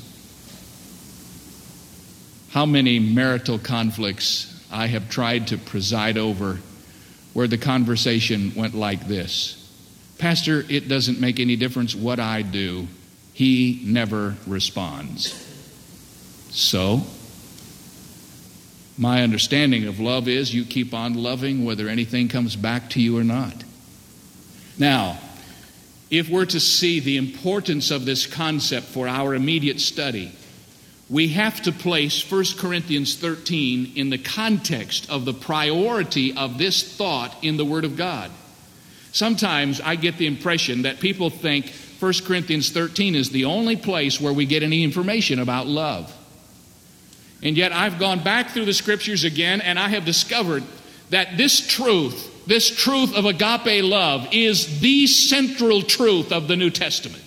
How 2.51 2.65
many 2.65 2.99
marital 2.99 3.59
conflicts 3.59 4.63
I 4.71 4.87
have 4.87 5.09
tried 5.09 5.47
to 5.47 5.57
preside 5.57 6.17
over 6.17 6.59
where 7.33 7.47
the 7.47 7.57
conversation 7.57 8.53
went 8.55 8.75
like 8.75 9.07
this 9.07 9.55
Pastor, 10.17 10.65
it 10.67 10.89
doesn't 10.89 11.21
make 11.21 11.39
any 11.39 11.55
difference 11.55 11.95
what 11.95 12.19
I 12.19 12.41
do 12.41 12.87
he 13.39 13.79
never 13.85 14.35
responds. 14.45 15.31
So, 16.51 17.03
my 18.97 19.23
understanding 19.23 19.87
of 19.87 19.97
love 19.97 20.27
is 20.27 20.53
you 20.53 20.65
keep 20.65 20.93
on 20.93 21.13
loving 21.13 21.63
whether 21.63 21.87
anything 21.87 22.27
comes 22.27 22.57
back 22.57 22.89
to 22.89 23.01
you 23.01 23.17
or 23.17 23.23
not. 23.23 23.63
Now, 24.77 25.19
if 26.09 26.27
we're 26.27 26.47
to 26.47 26.59
see 26.59 26.99
the 26.99 27.15
importance 27.15 27.91
of 27.91 28.03
this 28.03 28.27
concept 28.27 28.87
for 28.87 29.07
our 29.07 29.33
immediate 29.33 29.79
study, 29.79 30.33
we 31.09 31.29
have 31.29 31.61
to 31.61 31.71
place 31.71 32.29
1 32.29 32.43
Corinthians 32.57 33.15
13 33.15 33.93
in 33.95 34.09
the 34.09 34.17
context 34.17 35.09
of 35.09 35.23
the 35.23 35.33
priority 35.33 36.35
of 36.35 36.57
this 36.57 36.97
thought 36.97 37.41
in 37.41 37.55
the 37.55 37.63
Word 37.63 37.85
of 37.85 37.95
God. 37.95 38.31
Sometimes 39.13 39.79
I 39.79 39.95
get 39.95 40.17
the 40.17 40.27
impression 40.27 40.81
that 40.81 40.99
people 40.99 41.29
think 41.29 41.71
1 41.99 42.13
Corinthians 42.25 42.69
13 42.71 43.15
is 43.15 43.29
the 43.29 43.45
only 43.45 43.75
place 43.75 44.21
where 44.21 44.31
we 44.31 44.45
get 44.45 44.63
any 44.63 44.83
information 44.83 45.39
about 45.39 45.67
love. 45.67 46.15
And 47.43 47.57
yet 47.57 47.71
I've 47.71 47.99
gone 47.99 48.23
back 48.23 48.51
through 48.51 48.65
the 48.65 48.73
scriptures 48.73 49.23
again 49.23 49.61
and 49.61 49.77
I 49.77 49.89
have 49.89 50.05
discovered 50.05 50.63
that 51.09 51.37
this 51.37 51.65
truth, 51.65 52.45
this 52.45 52.69
truth 52.69 53.15
of 53.15 53.25
agape 53.25 53.83
love, 53.83 54.27
is 54.31 54.79
the 54.79 55.07
central 55.07 55.81
truth 55.81 56.31
of 56.31 56.47
the 56.47 56.55
New 56.55 56.69
Testament. 56.69 57.23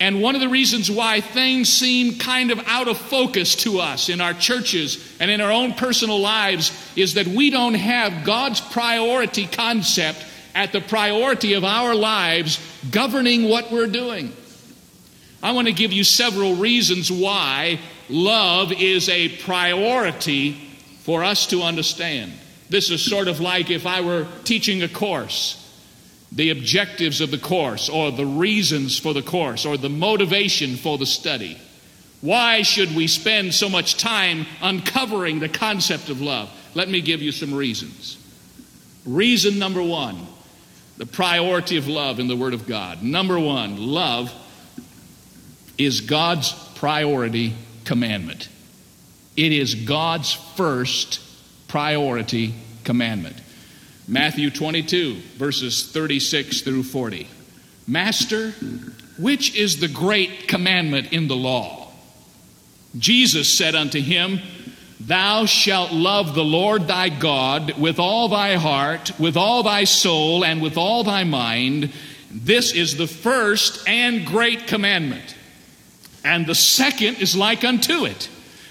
And 0.00 0.20
one 0.20 0.34
of 0.34 0.40
the 0.40 0.48
reasons 0.48 0.90
why 0.90 1.20
things 1.20 1.68
seem 1.68 2.18
kind 2.18 2.50
of 2.50 2.60
out 2.66 2.88
of 2.88 2.98
focus 2.98 3.54
to 3.56 3.78
us 3.78 4.08
in 4.08 4.20
our 4.20 4.34
churches 4.34 5.16
and 5.20 5.30
in 5.30 5.40
our 5.40 5.52
own 5.52 5.74
personal 5.74 6.18
lives 6.18 6.72
is 6.96 7.14
that 7.14 7.28
we 7.28 7.50
don't 7.50 7.74
have 7.74 8.24
God's 8.24 8.60
priority 8.60 9.46
concept 9.46 10.24
at 10.54 10.72
the 10.72 10.80
priority 10.80 11.54
of 11.54 11.64
our 11.64 11.94
lives 11.94 12.58
governing 12.90 13.48
what 13.48 13.70
we're 13.70 13.86
doing. 13.86 14.32
I 15.42 15.52
want 15.52 15.68
to 15.68 15.72
give 15.74 15.92
you 15.92 16.04
several 16.04 16.56
reasons 16.56 17.10
why 17.10 17.78
love 18.08 18.72
is 18.72 19.08
a 19.08 19.28
priority 19.28 20.52
for 21.02 21.22
us 21.22 21.46
to 21.48 21.62
understand. 21.62 22.32
This 22.70 22.90
is 22.90 23.04
sort 23.04 23.28
of 23.28 23.40
like 23.40 23.70
if 23.70 23.86
I 23.86 24.00
were 24.00 24.26
teaching 24.44 24.82
a 24.82 24.88
course 24.88 25.60
the 26.34 26.50
objectives 26.50 27.20
of 27.20 27.30
the 27.30 27.38
course, 27.38 27.88
or 27.88 28.10
the 28.10 28.26
reasons 28.26 28.98
for 28.98 29.14
the 29.14 29.22
course, 29.22 29.64
or 29.64 29.76
the 29.76 29.88
motivation 29.88 30.76
for 30.76 30.98
the 30.98 31.06
study. 31.06 31.56
Why 32.20 32.62
should 32.62 32.94
we 32.94 33.06
spend 33.06 33.54
so 33.54 33.68
much 33.68 33.96
time 33.96 34.46
uncovering 34.60 35.38
the 35.38 35.48
concept 35.48 36.08
of 36.08 36.20
love? 36.20 36.50
Let 36.74 36.88
me 36.88 37.00
give 37.00 37.22
you 37.22 37.30
some 37.30 37.54
reasons. 37.54 38.18
Reason 39.04 39.58
number 39.58 39.82
one 39.82 40.26
the 40.96 41.06
priority 41.06 41.76
of 41.76 41.88
love 41.88 42.20
in 42.20 42.28
the 42.28 42.36
Word 42.36 42.54
of 42.54 42.66
God. 42.66 43.02
Number 43.02 43.38
one, 43.38 43.76
love 43.76 44.32
is 45.76 46.00
God's 46.02 46.52
priority 46.76 47.54
commandment. 47.84 48.48
It 49.36 49.52
is 49.52 49.74
God's 49.74 50.32
first 50.32 51.20
priority 51.66 52.54
commandment. 52.84 53.36
Matthew 54.06 54.50
22, 54.50 55.14
verses 55.36 55.90
36 55.90 56.60
through 56.60 56.84
40. 56.84 57.26
Master, 57.86 58.50
which 59.18 59.56
is 59.56 59.80
the 59.80 59.88
great 59.88 60.46
commandment 60.46 61.12
in 61.12 61.26
the 61.26 61.36
law? 61.36 61.90
Jesus 62.96 63.52
said 63.52 63.74
unto 63.74 64.00
him, 64.00 64.40
Thou 65.00 65.46
shalt 65.46 65.92
love 65.92 66.34
the 66.34 66.44
Lord 66.44 66.86
thy 66.86 67.08
God 67.08 67.78
with 67.78 67.98
all 67.98 68.28
thy 68.28 68.54
heart, 68.54 69.12
with 69.18 69.36
all 69.36 69.62
thy 69.62 69.84
soul, 69.84 70.44
and 70.44 70.62
with 70.62 70.76
all 70.76 71.04
thy 71.04 71.24
mind. 71.24 71.92
This 72.30 72.72
is 72.72 72.96
the 72.96 73.06
first 73.06 73.88
and 73.88 74.26
great 74.26 74.66
commandment. 74.66 75.34
And 76.24 76.46
the 76.46 76.54
second 76.54 77.16
is 77.16 77.36
like 77.36 77.64
unto 77.64 78.06
it. 78.06 78.28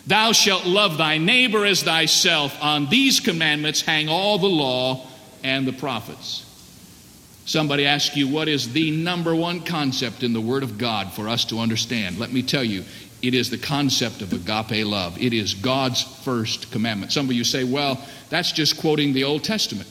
Thou 0.08 0.32
shalt 0.32 0.66
love 0.66 0.98
thy 0.98 1.18
neighbor 1.18 1.66
as 1.66 1.84
thyself. 1.84 2.58
On 2.62 2.90
these 2.90 3.20
commandments 3.20 3.82
hang 3.82 4.10
all 4.10 4.38
the 4.38 4.48
law 4.48 5.06
and 5.44 5.68
the 5.68 5.74
prophets. 5.74 6.50
Somebody 7.46 7.86
asks 7.86 8.16
you, 8.16 8.30
what 8.30 8.48
is 8.48 8.72
the 8.72 8.92
number 8.92 9.36
one 9.36 9.62
concept 9.62 10.24
in 10.24 10.32
the 10.32 10.42
Word 10.42 10.64
of 10.64 10.78
God 10.78 11.12
for 11.12 11.28
us 11.28 11.44
to 11.46 11.60
understand? 11.60 12.18
Let 12.18 12.32
me 12.32 12.42
tell 12.42 12.64
you, 12.64 12.86
it 13.24 13.34
is 13.34 13.50
the 13.50 13.58
concept 13.58 14.22
of 14.22 14.34
agape 14.34 14.86
love. 14.86 15.18
It 15.20 15.32
is 15.32 15.54
God's 15.54 16.04
first 16.04 16.72
commandment. 16.72 17.14
Some 17.14 17.26
of 17.26 17.32
you 17.32 17.46
say, 17.46 17.64
well, 17.64 18.06
that's 18.30 18.52
just 18.52 18.78
quoting 18.78 19.14
the 19.14 19.24
Old 19.24 19.46
Testament. 19.46 19.88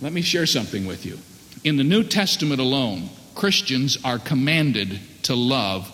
Let 0.00 0.12
me 0.12 0.22
share 0.22 0.44
something 0.44 0.84
with 0.84 1.06
you. 1.06 1.18
In 1.62 1.76
the 1.76 1.84
New 1.84 2.02
Testament 2.02 2.60
alone, 2.60 3.08
Christians 3.36 3.96
are 4.04 4.18
commanded 4.18 4.98
to 5.22 5.36
love 5.36 5.88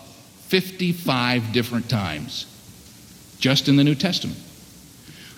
55 0.47 1.53
different 1.53 1.87
times, 1.87 2.47
just 3.39 3.67
in 3.67 3.75
the 3.75 3.83
New 3.83 3.95
Testament. 3.95 4.39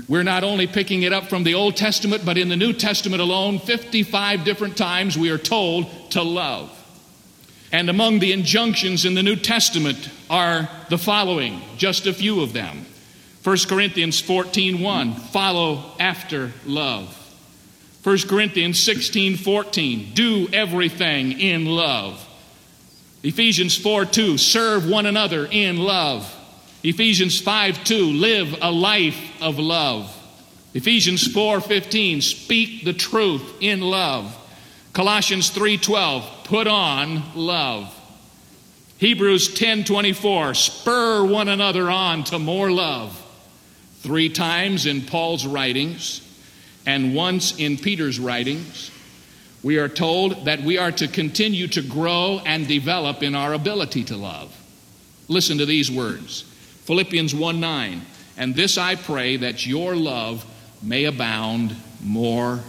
We're 0.07 0.23
not 0.23 0.45
only 0.45 0.65
picking 0.65 1.03
it 1.03 1.11
up 1.11 1.25
from 1.25 1.43
the 1.43 1.55
Old 1.55 1.75
Testament, 1.75 2.23
but 2.25 2.37
in 2.37 2.47
the 2.47 2.55
New 2.55 2.71
Testament 2.71 3.21
alone, 3.21 3.59
55 3.59 4.45
different 4.45 4.77
times 4.77 5.17
we 5.17 5.29
are 5.29 5.37
told 5.37 6.11
to 6.11 6.23
love. 6.23 6.77
And 7.71 7.89
among 7.89 8.19
the 8.19 8.33
injunctions 8.33 9.05
in 9.05 9.13
the 9.13 9.23
New 9.23 9.37
Testament 9.37 10.09
are 10.29 10.69
the 10.89 10.97
following, 10.97 11.61
just 11.77 12.05
a 12.05 12.13
few 12.13 12.41
of 12.41 12.53
them. 12.53 12.85
1 13.43 13.67
Corinthians 13.67 14.21
14:1, 14.21 15.15
follow 15.31 15.95
after 15.99 16.51
love. 16.65 17.17
1 18.03 18.27
Corinthians 18.27 18.79
16:14, 18.79 20.13
do 20.13 20.49
everything 20.51 21.39
in 21.39 21.65
love. 21.65 22.27
Ephesians 23.23 23.77
4:2, 23.77 24.37
serve 24.37 24.87
one 24.87 25.05
another 25.05 25.45
in 25.45 25.77
love. 25.77 26.31
Ephesians 26.83 27.39
5 27.39 27.83
2, 27.83 28.11
live 28.11 28.57
a 28.61 28.71
life 28.71 29.19
of 29.39 29.59
love. 29.59 30.11
Ephesians 30.73 31.27
4:15, 31.27 32.21
speak 32.21 32.83
the 32.83 32.93
truth 32.93 33.43
in 33.59 33.81
love. 33.81 34.35
Colossians 34.93 35.49
3:12, 35.49 36.25
put 36.43 36.67
on 36.67 37.23
love. 37.33 37.93
Hebrews 38.97 39.53
10:24, 39.53 40.53
spur 40.53 41.23
one 41.23 41.47
another 41.47 41.89
on 41.89 42.23
to 42.25 42.37
more 42.37 42.71
love. 42.71 43.17
Three 44.01 44.29
times 44.29 44.85
in 44.85 45.03
Paul's 45.03 45.45
writings 45.45 46.21
and 46.85 47.13
once 47.13 47.55
in 47.57 47.77
Peter's 47.77 48.19
writings, 48.19 48.91
we 49.63 49.77
are 49.77 49.87
told 49.87 50.45
that 50.45 50.63
we 50.63 50.77
are 50.77 50.91
to 50.91 51.07
continue 51.07 51.67
to 51.67 51.81
grow 51.81 52.41
and 52.45 52.67
develop 52.67 53.23
in 53.23 53.35
our 53.35 53.53
ability 53.53 54.03
to 54.05 54.17
love. 54.17 54.51
Listen 55.27 55.57
to 55.59 55.65
these 55.65 55.89
words. 55.89 56.43
Philippians 56.85 57.33
1 57.33 57.59
9. 57.59 58.01
And 58.37 58.55
this 58.55 58.77
I 58.77 58.95
pray 58.95 59.37
that 59.37 59.65
your 59.65 59.95
love 59.95 60.45
may 60.81 61.05
abound 61.05 61.75
more 62.03 62.59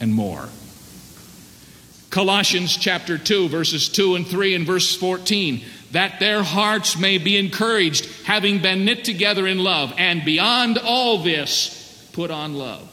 and 0.00 0.14
more. 0.14 0.48
Colossians 2.14 2.76
chapter 2.76 3.18
2, 3.18 3.48
verses 3.48 3.88
2 3.88 4.14
and 4.14 4.24
3 4.24 4.54
and 4.54 4.64
verse 4.64 4.94
14. 4.94 5.64
That 5.90 6.20
their 6.20 6.44
hearts 6.44 6.96
may 6.96 7.18
be 7.18 7.36
encouraged, 7.36 8.08
having 8.22 8.62
been 8.62 8.84
knit 8.84 9.04
together 9.04 9.48
in 9.48 9.58
love, 9.58 9.92
and 9.98 10.24
beyond 10.24 10.78
all 10.78 11.24
this, 11.24 12.08
put 12.12 12.30
on 12.30 12.54
love. 12.54 12.88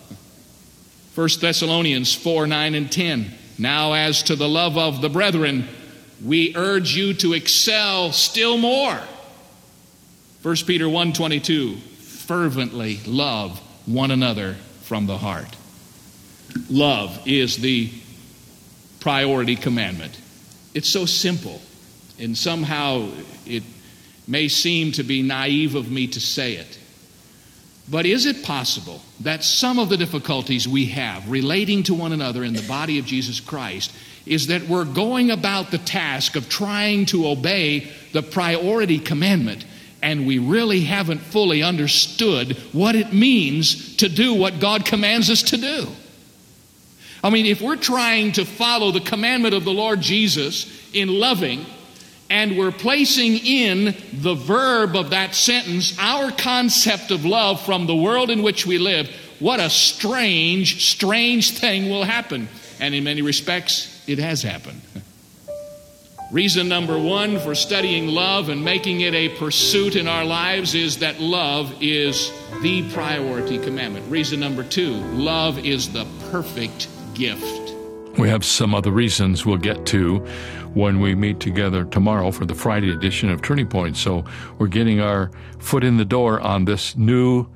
1 1.14 1.30
Thessalonians 1.40 2.16
4 2.16 2.48
9 2.48 2.74
and 2.74 2.92
10. 2.92 3.32
Now, 3.60 3.94
as 3.94 4.24
to 4.24 4.36
the 4.36 4.50
love 4.50 4.76
of 4.76 5.02
the 5.02 5.10
brethren, 5.10 5.68
we 6.26 6.56
urge 6.56 6.96
you 6.96 7.14
to 7.14 7.34
excel 7.34 8.12
still 8.14 8.58
more 8.58 9.00
1 10.42 10.56
Peter 10.66 10.90
1:22 10.90 11.78
fervently 11.78 13.00
love 13.06 13.60
one 13.86 14.10
another 14.10 14.56
from 14.82 15.06
the 15.06 15.20
heart. 15.20 15.56
Love 16.72 17.22
is 17.28 17.58
the 17.58 17.92
priority 19.02 19.58
commandment. 19.58 20.18
It's 20.74 20.88
so 20.88 21.06
simple 21.06 21.62
and 22.18 22.38
somehow 22.38 23.10
it 23.46 23.64
may 24.28 24.48
seem 24.48 24.94
to 24.94 25.04
be 25.04 25.22
naive 25.22 25.76
of 25.76 25.92
me 25.92 26.08
to 26.08 26.22
say 26.22 26.54
it. 26.54 26.78
But 27.90 28.06
is 28.06 28.26
it 28.26 28.44
possible 28.44 29.02
that 29.22 29.44
some 29.44 29.80
of 29.80 29.90
the 29.90 29.98
difficulties 29.98 30.68
we 30.68 30.86
have 30.88 31.30
relating 31.30 31.84
to 31.84 31.94
one 31.94 32.14
another 32.14 32.44
in 32.44 32.54
the 32.54 32.66
body 32.68 33.00
of 33.00 33.06
Jesus 33.06 33.40
Christ 33.42 33.92
is 34.26 34.48
that 34.48 34.68
we're 34.68 34.86
going 34.86 35.32
about 35.32 35.72
the 35.72 35.80
task 35.80 36.36
of 36.36 36.48
trying 36.48 37.08
to 37.08 37.28
obey 37.28 37.92
the 38.14 38.22
priority 38.22 39.00
commandment 39.00 39.66
and 40.04 40.26
we 40.26 40.40
really 40.40 40.82
haven't 40.82 41.20
fully 41.20 41.62
understood 41.64 42.58
what 42.72 42.96
it 42.96 43.14
means 43.14 43.98
to 43.98 44.10
do 44.10 44.34
what 44.34 44.60
God 44.60 44.86
commands 44.86 45.30
us 45.30 45.44
to 45.44 45.58
do. 45.58 45.88
I 47.24 47.30
mean, 47.30 47.46
if 47.46 47.62
we're 47.62 47.76
trying 47.76 48.32
to 48.34 48.46
follow 48.46 48.92
the 48.92 49.00
commandment 49.00 49.54
of 49.54 49.64
the 49.64 49.72
Lord 49.72 50.02
Jesus 50.02 50.90
in 50.94 51.08
loving, 51.08 51.66
and 52.30 52.58
we're 52.58 52.72
placing 52.72 53.38
in 53.38 53.96
the 54.14 54.34
verb 54.34 54.96
of 54.96 55.10
that 55.10 55.36
sentence 55.36 55.98
our 56.00 56.32
concept 56.32 57.12
of 57.12 57.26
love 57.26 57.62
from 57.62 57.86
the 57.86 57.96
world 57.96 58.30
in 58.32 58.42
which 58.42 58.66
we 58.66 58.78
live, 58.78 59.10
what 59.40 59.60
a 59.60 59.70
strange, 59.70 60.90
strange 60.90 61.52
thing 61.52 61.90
will 61.90 62.04
happen. 62.04 62.48
And 62.80 62.96
in 62.96 63.04
many 63.04 63.22
respects, 63.22 64.04
it 64.08 64.18
has 64.20 64.42
happened. 64.42 64.82
Reason 66.32 66.70
number 66.70 66.98
one 66.98 67.40
for 67.40 67.54
studying 67.54 68.08
love 68.08 68.48
and 68.48 68.64
making 68.64 69.02
it 69.02 69.14
a 69.14 69.28
pursuit 69.38 69.98
in 69.98 70.08
our 70.08 70.24
lives 70.24 70.74
is 70.74 71.00
that 71.00 71.20
love 71.20 71.76
is 71.82 72.32
the 72.62 72.90
priority 72.94 73.58
commandment. 73.58 74.10
Reason 74.10 74.40
number 74.40 74.64
two 74.64 74.94
love 74.94 75.60
is 75.60 75.92
the 75.92 76.08
perfect 76.32 76.88
gift. 77.14 77.74
We 78.18 78.30
have 78.30 78.44
some 78.44 78.76
other 78.76 78.92
reasons 78.92 79.46
we'll 79.46 79.58
get 79.58 79.86
to 79.88 80.20
when 80.74 81.00
we 81.00 81.16
meet 81.16 81.40
together 81.40 81.86
tomorrow 81.86 82.32
for 82.32 82.46
the 82.46 82.56
Friday 82.56 82.92
edition 82.92 83.30
of 83.30 83.42
Turning 83.42 83.68
Point. 83.68 83.98
So 83.98 84.26
we're 84.58 84.68
getting 84.68 85.00
our 85.00 85.32
foot 85.60 85.84
in 85.84 85.98
the 85.98 86.06
door 86.06 86.40
on 86.42 86.66
this 86.66 86.96
new 86.98 87.48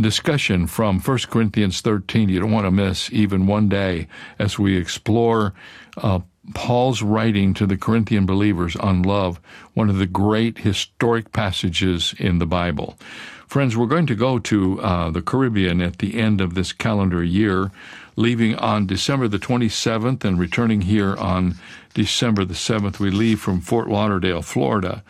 discussion 0.00 0.66
from 0.66 1.00
1 1.00 1.18
Corinthians 1.28 1.82
13 1.82 2.30
you 2.30 2.40
don't 2.40 2.50
want 2.50 2.64
to 2.64 2.70
miss 2.70 3.12
even 3.12 3.46
one 3.46 3.68
day 3.68 4.08
as 4.38 4.58
we 4.58 4.74
explore 4.76 5.52
uh, 5.98 6.20
Paul's 6.54 7.02
writing 7.02 7.54
to 7.54 7.66
the 7.66 7.76
Corinthian 7.76 8.26
believers 8.26 8.74
on 8.76 9.02
love, 9.02 9.40
one 9.74 9.88
of 9.88 9.98
the 9.98 10.06
great 10.06 10.58
historic 10.58 11.32
passages 11.32 12.14
in 12.18 12.38
the 12.38 12.46
Bible. 12.46 12.98
Friends, 13.46 13.76
we're 13.76 13.86
going 13.86 14.06
to 14.06 14.14
go 14.14 14.38
to 14.40 14.80
uh, 14.80 15.10
the 15.10 15.22
Caribbean 15.22 15.80
at 15.80 15.98
the 15.98 16.18
end 16.18 16.40
of 16.40 16.54
this 16.54 16.72
calendar 16.72 17.22
year, 17.22 17.70
leaving 18.16 18.54
on 18.56 18.86
December 18.86 19.28
the 19.28 19.38
27th 19.38 20.24
and 20.24 20.38
returning 20.38 20.82
here 20.82 21.16
on 21.16 21.54
December 21.94 22.44
the 22.44 22.54
7th. 22.54 22.98
We 22.98 23.10
leave 23.10 23.40
from 23.40 23.60
Fort 23.60 23.88
Lauderdale, 23.88 24.42
Florida. 24.42 25.02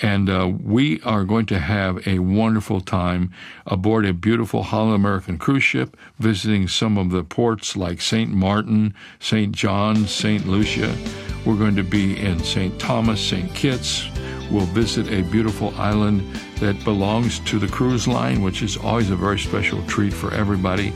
And 0.00 0.30
uh, 0.30 0.50
we 0.60 1.00
are 1.02 1.24
going 1.24 1.46
to 1.46 1.58
have 1.58 2.06
a 2.06 2.18
wonderful 2.18 2.80
time 2.80 3.32
aboard 3.66 4.06
a 4.06 4.14
beautiful 4.14 4.62
Holland 4.62 4.96
American 4.96 5.38
cruise 5.38 5.62
ship, 5.62 5.96
visiting 6.18 6.66
some 6.66 6.96
of 6.96 7.10
the 7.10 7.22
ports 7.22 7.76
like 7.76 8.00
St. 8.00 8.30
Martin, 8.30 8.94
St. 9.20 9.54
John, 9.54 10.06
St. 10.06 10.46
Lucia. 10.46 10.96
We're 11.44 11.58
going 11.58 11.76
to 11.76 11.84
be 11.84 12.18
in 12.18 12.42
St. 12.42 12.78
Thomas, 12.80 13.20
St. 13.20 13.54
Kitts. 13.54 14.08
We'll 14.50 14.66
visit 14.66 15.08
a 15.08 15.22
beautiful 15.30 15.74
island 15.78 16.22
that 16.56 16.82
belongs 16.84 17.38
to 17.40 17.58
the 17.58 17.68
cruise 17.68 18.08
line, 18.08 18.42
which 18.42 18.62
is 18.62 18.76
always 18.76 19.10
a 19.10 19.16
very 19.16 19.38
special 19.38 19.84
treat 19.86 20.12
for 20.12 20.32
everybody. 20.34 20.92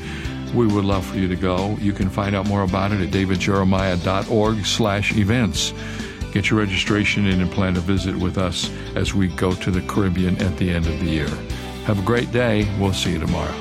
We 0.57 0.67
would 0.67 0.87
love 0.87 1.05
for 1.05 1.19
you 1.19 1.29
to 1.29 1.37
go. 1.37 1.77
You 1.83 1.93
can 1.93 2.09
find 2.09 2.35
out 2.35 2.49
more 2.49 2.63
about 2.63 2.91
it 2.91 3.03
at 3.03 3.11
davidjeremiah.org 3.11 4.65
slash 4.65 5.15
events. 5.15 5.75
Get 6.33 6.49
your 6.49 6.59
registration 6.59 7.27
in 7.27 7.43
and 7.43 7.51
plan 7.51 7.77
a 7.77 7.81
visit 7.81 8.17
with 8.17 8.39
us 8.39 8.71
as 8.95 9.13
we 9.13 9.29
go 9.29 9.53
to 9.53 9.71
the 9.71 9.83
Caribbean 9.83 10.41
at 10.41 10.57
the 10.57 10.71
end 10.71 10.87
of 10.87 10.99
the 10.99 11.05
year. 11.05 11.29
Have 11.85 11.99
a 11.99 12.03
great 12.03 12.33
day. 12.33 12.67
We'll 12.81 12.95
see 12.95 13.13
you 13.13 13.19
tomorrow. 13.19 13.53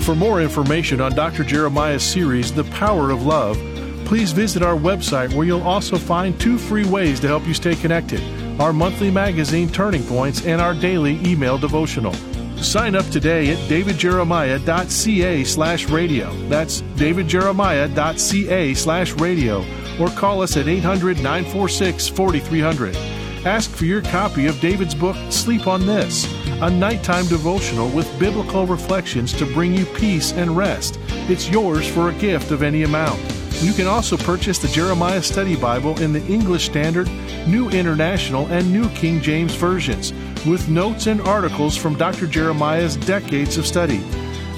For 0.00 0.14
more 0.14 0.40
information 0.40 1.02
on 1.02 1.14
Dr. 1.14 1.44
Jeremiah's 1.44 2.02
series, 2.02 2.50
The 2.50 2.64
Power 2.64 3.10
of 3.10 3.26
Love, 3.26 3.58
please 4.06 4.32
visit 4.32 4.62
our 4.62 4.76
website 4.76 5.34
where 5.34 5.46
you'll 5.46 5.62
also 5.62 5.98
find 5.98 6.38
two 6.40 6.56
free 6.56 6.86
ways 6.86 7.20
to 7.20 7.28
help 7.28 7.46
you 7.46 7.52
stay 7.52 7.74
connected 7.76 8.22
our 8.60 8.72
monthly 8.72 9.10
magazine 9.10 9.68
Turning 9.68 10.04
Points 10.04 10.46
and 10.46 10.60
our 10.60 10.74
daily 10.74 11.18
email 11.26 11.58
devotional. 11.58 12.14
Sign 12.62 12.94
up 12.94 13.06
today 13.10 13.52
at 13.52 13.58
davidjeremiah.ca 13.68 15.44
slash 15.44 15.88
radio. 15.88 16.32
That's 16.48 16.82
davidjeremiah.ca 16.82 18.74
slash 18.74 19.12
radio 19.12 19.64
or 20.00 20.08
call 20.08 20.42
us 20.42 20.56
at 20.56 20.68
800 20.68 21.18
946 21.18 22.08
4300. 22.08 22.96
Ask 23.44 23.70
for 23.70 23.84
your 23.84 24.02
copy 24.02 24.46
of 24.46 24.60
David's 24.60 24.94
book, 24.94 25.16
Sleep 25.30 25.66
on 25.66 25.84
This, 25.84 26.32
a 26.62 26.70
nighttime 26.70 27.26
devotional 27.26 27.90
with 27.90 28.18
biblical 28.18 28.66
reflections 28.66 29.32
to 29.32 29.46
bring 29.46 29.74
you 29.74 29.84
peace 29.84 30.32
and 30.32 30.56
rest. 30.56 30.98
It's 31.28 31.50
yours 31.50 31.86
for 31.86 32.08
a 32.08 32.14
gift 32.14 32.52
of 32.52 32.62
any 32.62 32.84
amount. 32.84 33.20
You 33.60 33.72
can 33.72 33.86
also 33.86 34.16
purchase 34.16 34.58
the 34.58 34.68
Jeremiah 34.68 35.22
Study 35.22 35.56
Bible 35.56 36.00
in 36.00 36.12
the 36.12 36.24
English 36.26 36.66
Standard, 36.66 37.08
New 37.46 37.68
International, 37.70 38.46
and 38.46 38.72
New 38.72 38.88
King 38.90 39.20
James 39.20 39.54
versions, 39.54 40.12
with 40.46 40.68
notes 40.68 41.06
and 41.06 41.20
articles 41.20 41.76
from 41.76 41.96
Dr. 41.96 42.26
Jeremiah's 42.26 42.96
decades 42.96 43.56
of 43.56 43.66
study. 43.66 44.02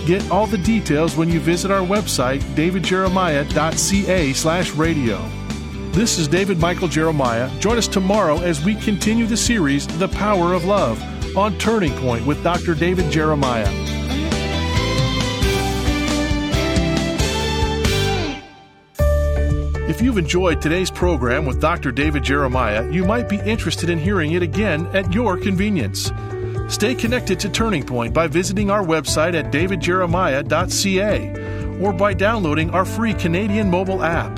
Get 0.07 0.31
all 0.31 0.47
the 0.47 0.59
details 0.59 1.17
when 1.17 1.31
you 1.31 1.41
visit 1.41 1.71
our 1.71 1.87
website, 1.87 2.41
davidjeremiah.ca 2.55 4.33
slash 4.33 4.71
radio. 4.73 5.31
This 5.93 6.19
is 6.19 6.29
David 6.29 6.59
Michael 6.59 6.89
Jeremiah. 6.89 7.49
Join 7.61 7.79
us 7.79 7.89
tomorrow 7.89 8.39
as 8.41 8.65
we 8.65 8.75
continue 8.75 9.27
the 9.27 9.37
series, 9.37 9.87
The 9.99 10.09
Power 10.09 10.53
of 10.53 10.65
Love, 10.65 11.03
on 11.37 11.57
Turning 11.59 11.93
Point 11.99 12.27
with 12.27 12.43
Dr. 12.43 12.75
David 12.75 13.11
Jeremiah. 13.11 13.84
If 19.87 20.01
you've 20.01 20.17
enjoyed 20.17 20.63
today's 20.63 20.91
program 20.91 21.45
with 21.45 21.61
Dr. 21.61 21.93
David 21.93 22.25
Jeremiah, 22.25 22.91
you 22.91 23.05
might 23.05 23.29
be 23.29 23.39
interested 23.41 23.91
in 23.91 23.99
hearing 23.99 24.33
it 24.33 24.43
again 24.43 24.87
at 24.95 25.13
your 25.13 25.37
convenience. 25.37 26.11
Stay 26.69 26.95
connected 26.95 27.39
to 27.41 27.51
Turning 27.51 27.85
Point 27.85 28.15
by 28.15 28.27
visiting 28.27 28.71
our 28.71 28.83
website 28.83 29.35
at 29.35 29.53
davidjeremiah.ca 29.53 31.85
or 31.85 31.93
by 31.93 32.15
downloading 32.15 32.71
our 32.71 32.87
free 32.87 33.13
Canadian 33.13 33.71
mobile 33.71 34.03
app. 34.03 34.35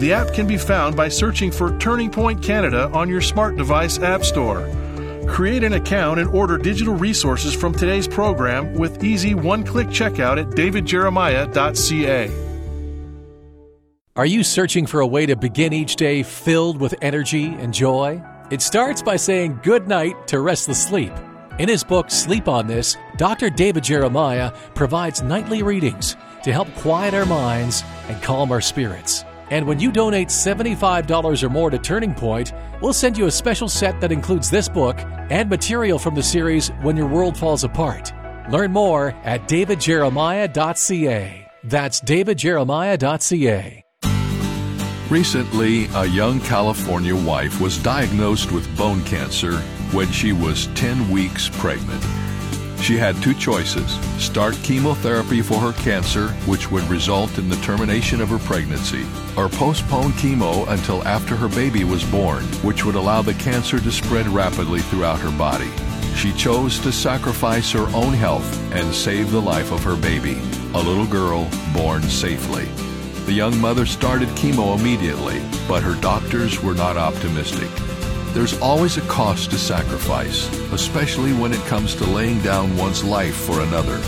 The 0.00 0.14
app 0.14 0.32
can 0.32 0.46
be 0.46 0.56
found 0.56 0.96
by 0.96 1.10
searching 1.10 1.50
for 1.50 1.78
Turning 1.78 2.10
Point 2.10 2.42
Canada 2.42 2.88
on 2.94 3.10
your 3.10 3.20
smart 3.20 3.58
device 3.58 3.98
app 3.98 4.24
store. 4.24 4.66
Create 5.28 5.64
an 5.64 5.74
account 5.74 6.18
and 6.18 6.30
order 6.30 6.56
digital 6.56 6.94
resources 6.94 7.52
from 7.52 7.74
today's 7.74 8.08
program 8.08 8.72
with 8.72 9.04
easy 9.04 9.34
one 9.34 9.64
click 9.64 9.88
checkout 9.88 10.40
at 10.40 10.48
davidjeremiah.ca. 10.52 12.47
Are 14.18 14.26
you 14.26 14.42
searching 14.42 14.84
for 14.84 14.98
a 14.98 15.06
way 15.06 15.26
to 15.26 15.36
begin 15.36 15.72
each 15.72 15.94
day 15.94 16.24
filled 16.24 16.80
with 16.80 16.92
energy 17.02 17.54
and 17.54 17.72
joy? 17.72 18.20
It 18.50 18.60
starts 18.60 19.00
by 19.00 19.14
saying 19.14 19.60
good 19.62 19.86
night 19.86 20.26
to 20.26 20.40
restless 20.40 20.84
sleep. 20.84 21.12
In 21.60 21.68
his 21.68 21.84
book, 21.84 22.10
Sleep 22.10 22.48
on 22.48 22.66
This, 22.66 22.96
Dr. 23.16 23.48
David 23.48 23.84
Jeremiah 23.84 24.50
provides 24.74 25.22
nightly 25.22 25.62
readings 25.62 26.16
to 26.42 26.52
help 26.52 26.66
quiet 26.74 27.14
our 27.14 27.26
minds 27.26 27.84
and 28.08 28.20
calm 28.20 28.50
our 28.50 28.60
spirits. 28.60 29.24
And 29.50 29.68
when 29.68 29.78
you 29.78 29.92
donate 29.92 30.30
$75 30.30 31.44
or 31.44 31.48
more 31.48 31.70
to 31.70 31.78
Turning 31.78 32.12
Point, 32.12 32.52
we'll 32.82 32.92
send 32.92 33.16
you 33.16 33.26
a 33.26 33.30
special 33.30 33.68
set 33.68 34.00
that 34.00 34.10
includes 34.10 34.50
this 34.50 34.68
book 34.68 34.98
and 35.30 35.48
material 35.48 36.00
from 36.00 36.16
the 36.16 36.24
series 36.24 36.70
When 36.82 36.96
Your 36.96 37.06
World 37.06 37.36
Falls 37.36 37.62
Apart. 37.62 38.12
Learn 38.50 38.72
more 38.72 39.14
at 39.22 39.46
davidjeremiah.ca. 39.46 41.50
That's 41.62 42.00
davidjeremiah.ca. 42.00 43.84
Recently, 45.10 45.86
a 45.94 46.04
young 46.04 46.38
California 46.38 47.16
wife 47.16 47.62
was 47.62 47.82
diagnosed 47.82 48.52
with 48.52 48.76
bone 48.76 49.02
cancer 49.04 49.56
when 49.90 50.12
she 50.12 50.34
was 50.34 50.66
10 50.74 51.08
weeks 51.08 51.48
pregnant. 51.48 52.04
She 52.82 52.98
had 52.98 53.16
two 53.22 53.32
choices 53.32 53.90
start 54.22 54.54
chemotherapy 54.62 55.40
for 55.40 55.58
her 55.60 55.72
cancer, 55.72 56.28
which 56.44 56.70
would 56.70 56.84
result 56.90 57.38
in 57.38 57.48
the 57.48 57.56
termination 57.56 58.20
of 58.20 58.28
her 58.28 58.38
pregnancy, 58.38 59.06
or 59.34 59.48
postpone 59.48 60.12
chemo 60.12 60.68
until 60.68 61.02
after 61.08 61.34
her 61.36 61.48
baby 61.48 61.84
was 61.84 62.04
born, 62.10 62.44
which 62.62 62.84
would 62.84 62.94
allow 62.94 63.22
the 63.22 63.34
cancer 63.34 63.80
to 63.80 63.90
spread 63.90 64.28
rapidly 64.28 64.80
throughout 64.80 65.20
her 65.20 65.36
body. 65.38 65.70
She 66.16 66.34
chose 66.34 66.78
to 66.80 66.92
sacrifice 66.92 67.72
her 67.72 67.88
own 67.94 68.12
health 68.12 68.74
and 68.74 68.94
save 68.94 69.30
the 69.30 69.40
life 69.40 69.72
of 69.72 69.82
her 69.84 69.96
baby, 69.96 70.38
a 70.74 70.82
little 70.82 71.06
girl 71.06 71.48
born 71.72 72.02
safely. 72.02 72.68
The 73.28 73.34
young 73.34 73.60
mother 73.60 73.84
started 73.84 74.30
chemo 74.30 74.80
immediately, 74.80 75.42
but 75.68 75.82
her 75.82 76.00
doctors 76.00 76.62
were 76.62 76.72
not 76.72 76.96
optimistic. 76.96 77.68
There's 78.32 78.58
always 78.58 78.96
a 78.96 79.02
cost 79.02 79.50
to 79.50 79.58
sacrifice, 79.58 80.48
especially 80.72 81.34
when 81.34 81.52
it 81.52 81.60
comes 81.66 81.94
to 81.96 82.04
laying 82.04 82.40
down 82.40 82.74
one's 82.78 83.04
life 83.04 83.36
for 83.36 83.60
another. 83.60 83.98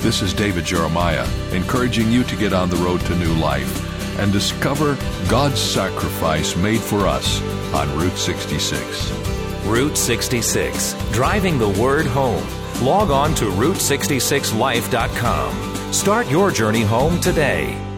This 0.00 0.20
is 0.20 0.34
David 0.34 0.64
Jeremiah, 0.64 1.28
encouraging 1.52 2.10
you 2.10 2.24
to 2.24 2.34
get 2.34 2.52
on 2.52 2.68
the 2.68 2.74
road 2.78 3.02
to 3.02 3.14
new 3.14 3.32
life 3.34 4.18
and 4.18 4.32
discover 4.32 4.98
God's 5.28 5.60
sacrifice 5.60 6.56
made 6.56 6.80
for 6.80 7.06
us 7.06 7.40
on 7.72 7.96
Route 7.96 8.18
66. 8.18 9.12
Route 9.64 9.96
66, 9.96 10.96
driving 11.12 11.56
the 11.56 11.70
word 11.80 12.04
home. 12.04 12.44
Log 12.82 13.12
on 13.12 13.32
to 13.36 13.44
Route66Life.com. 13.44 15.92
Start 15.92 16.28
your 16.28 16.50
journey 16.50 16.82
home 16.82 17.20
today. 17.20 17.89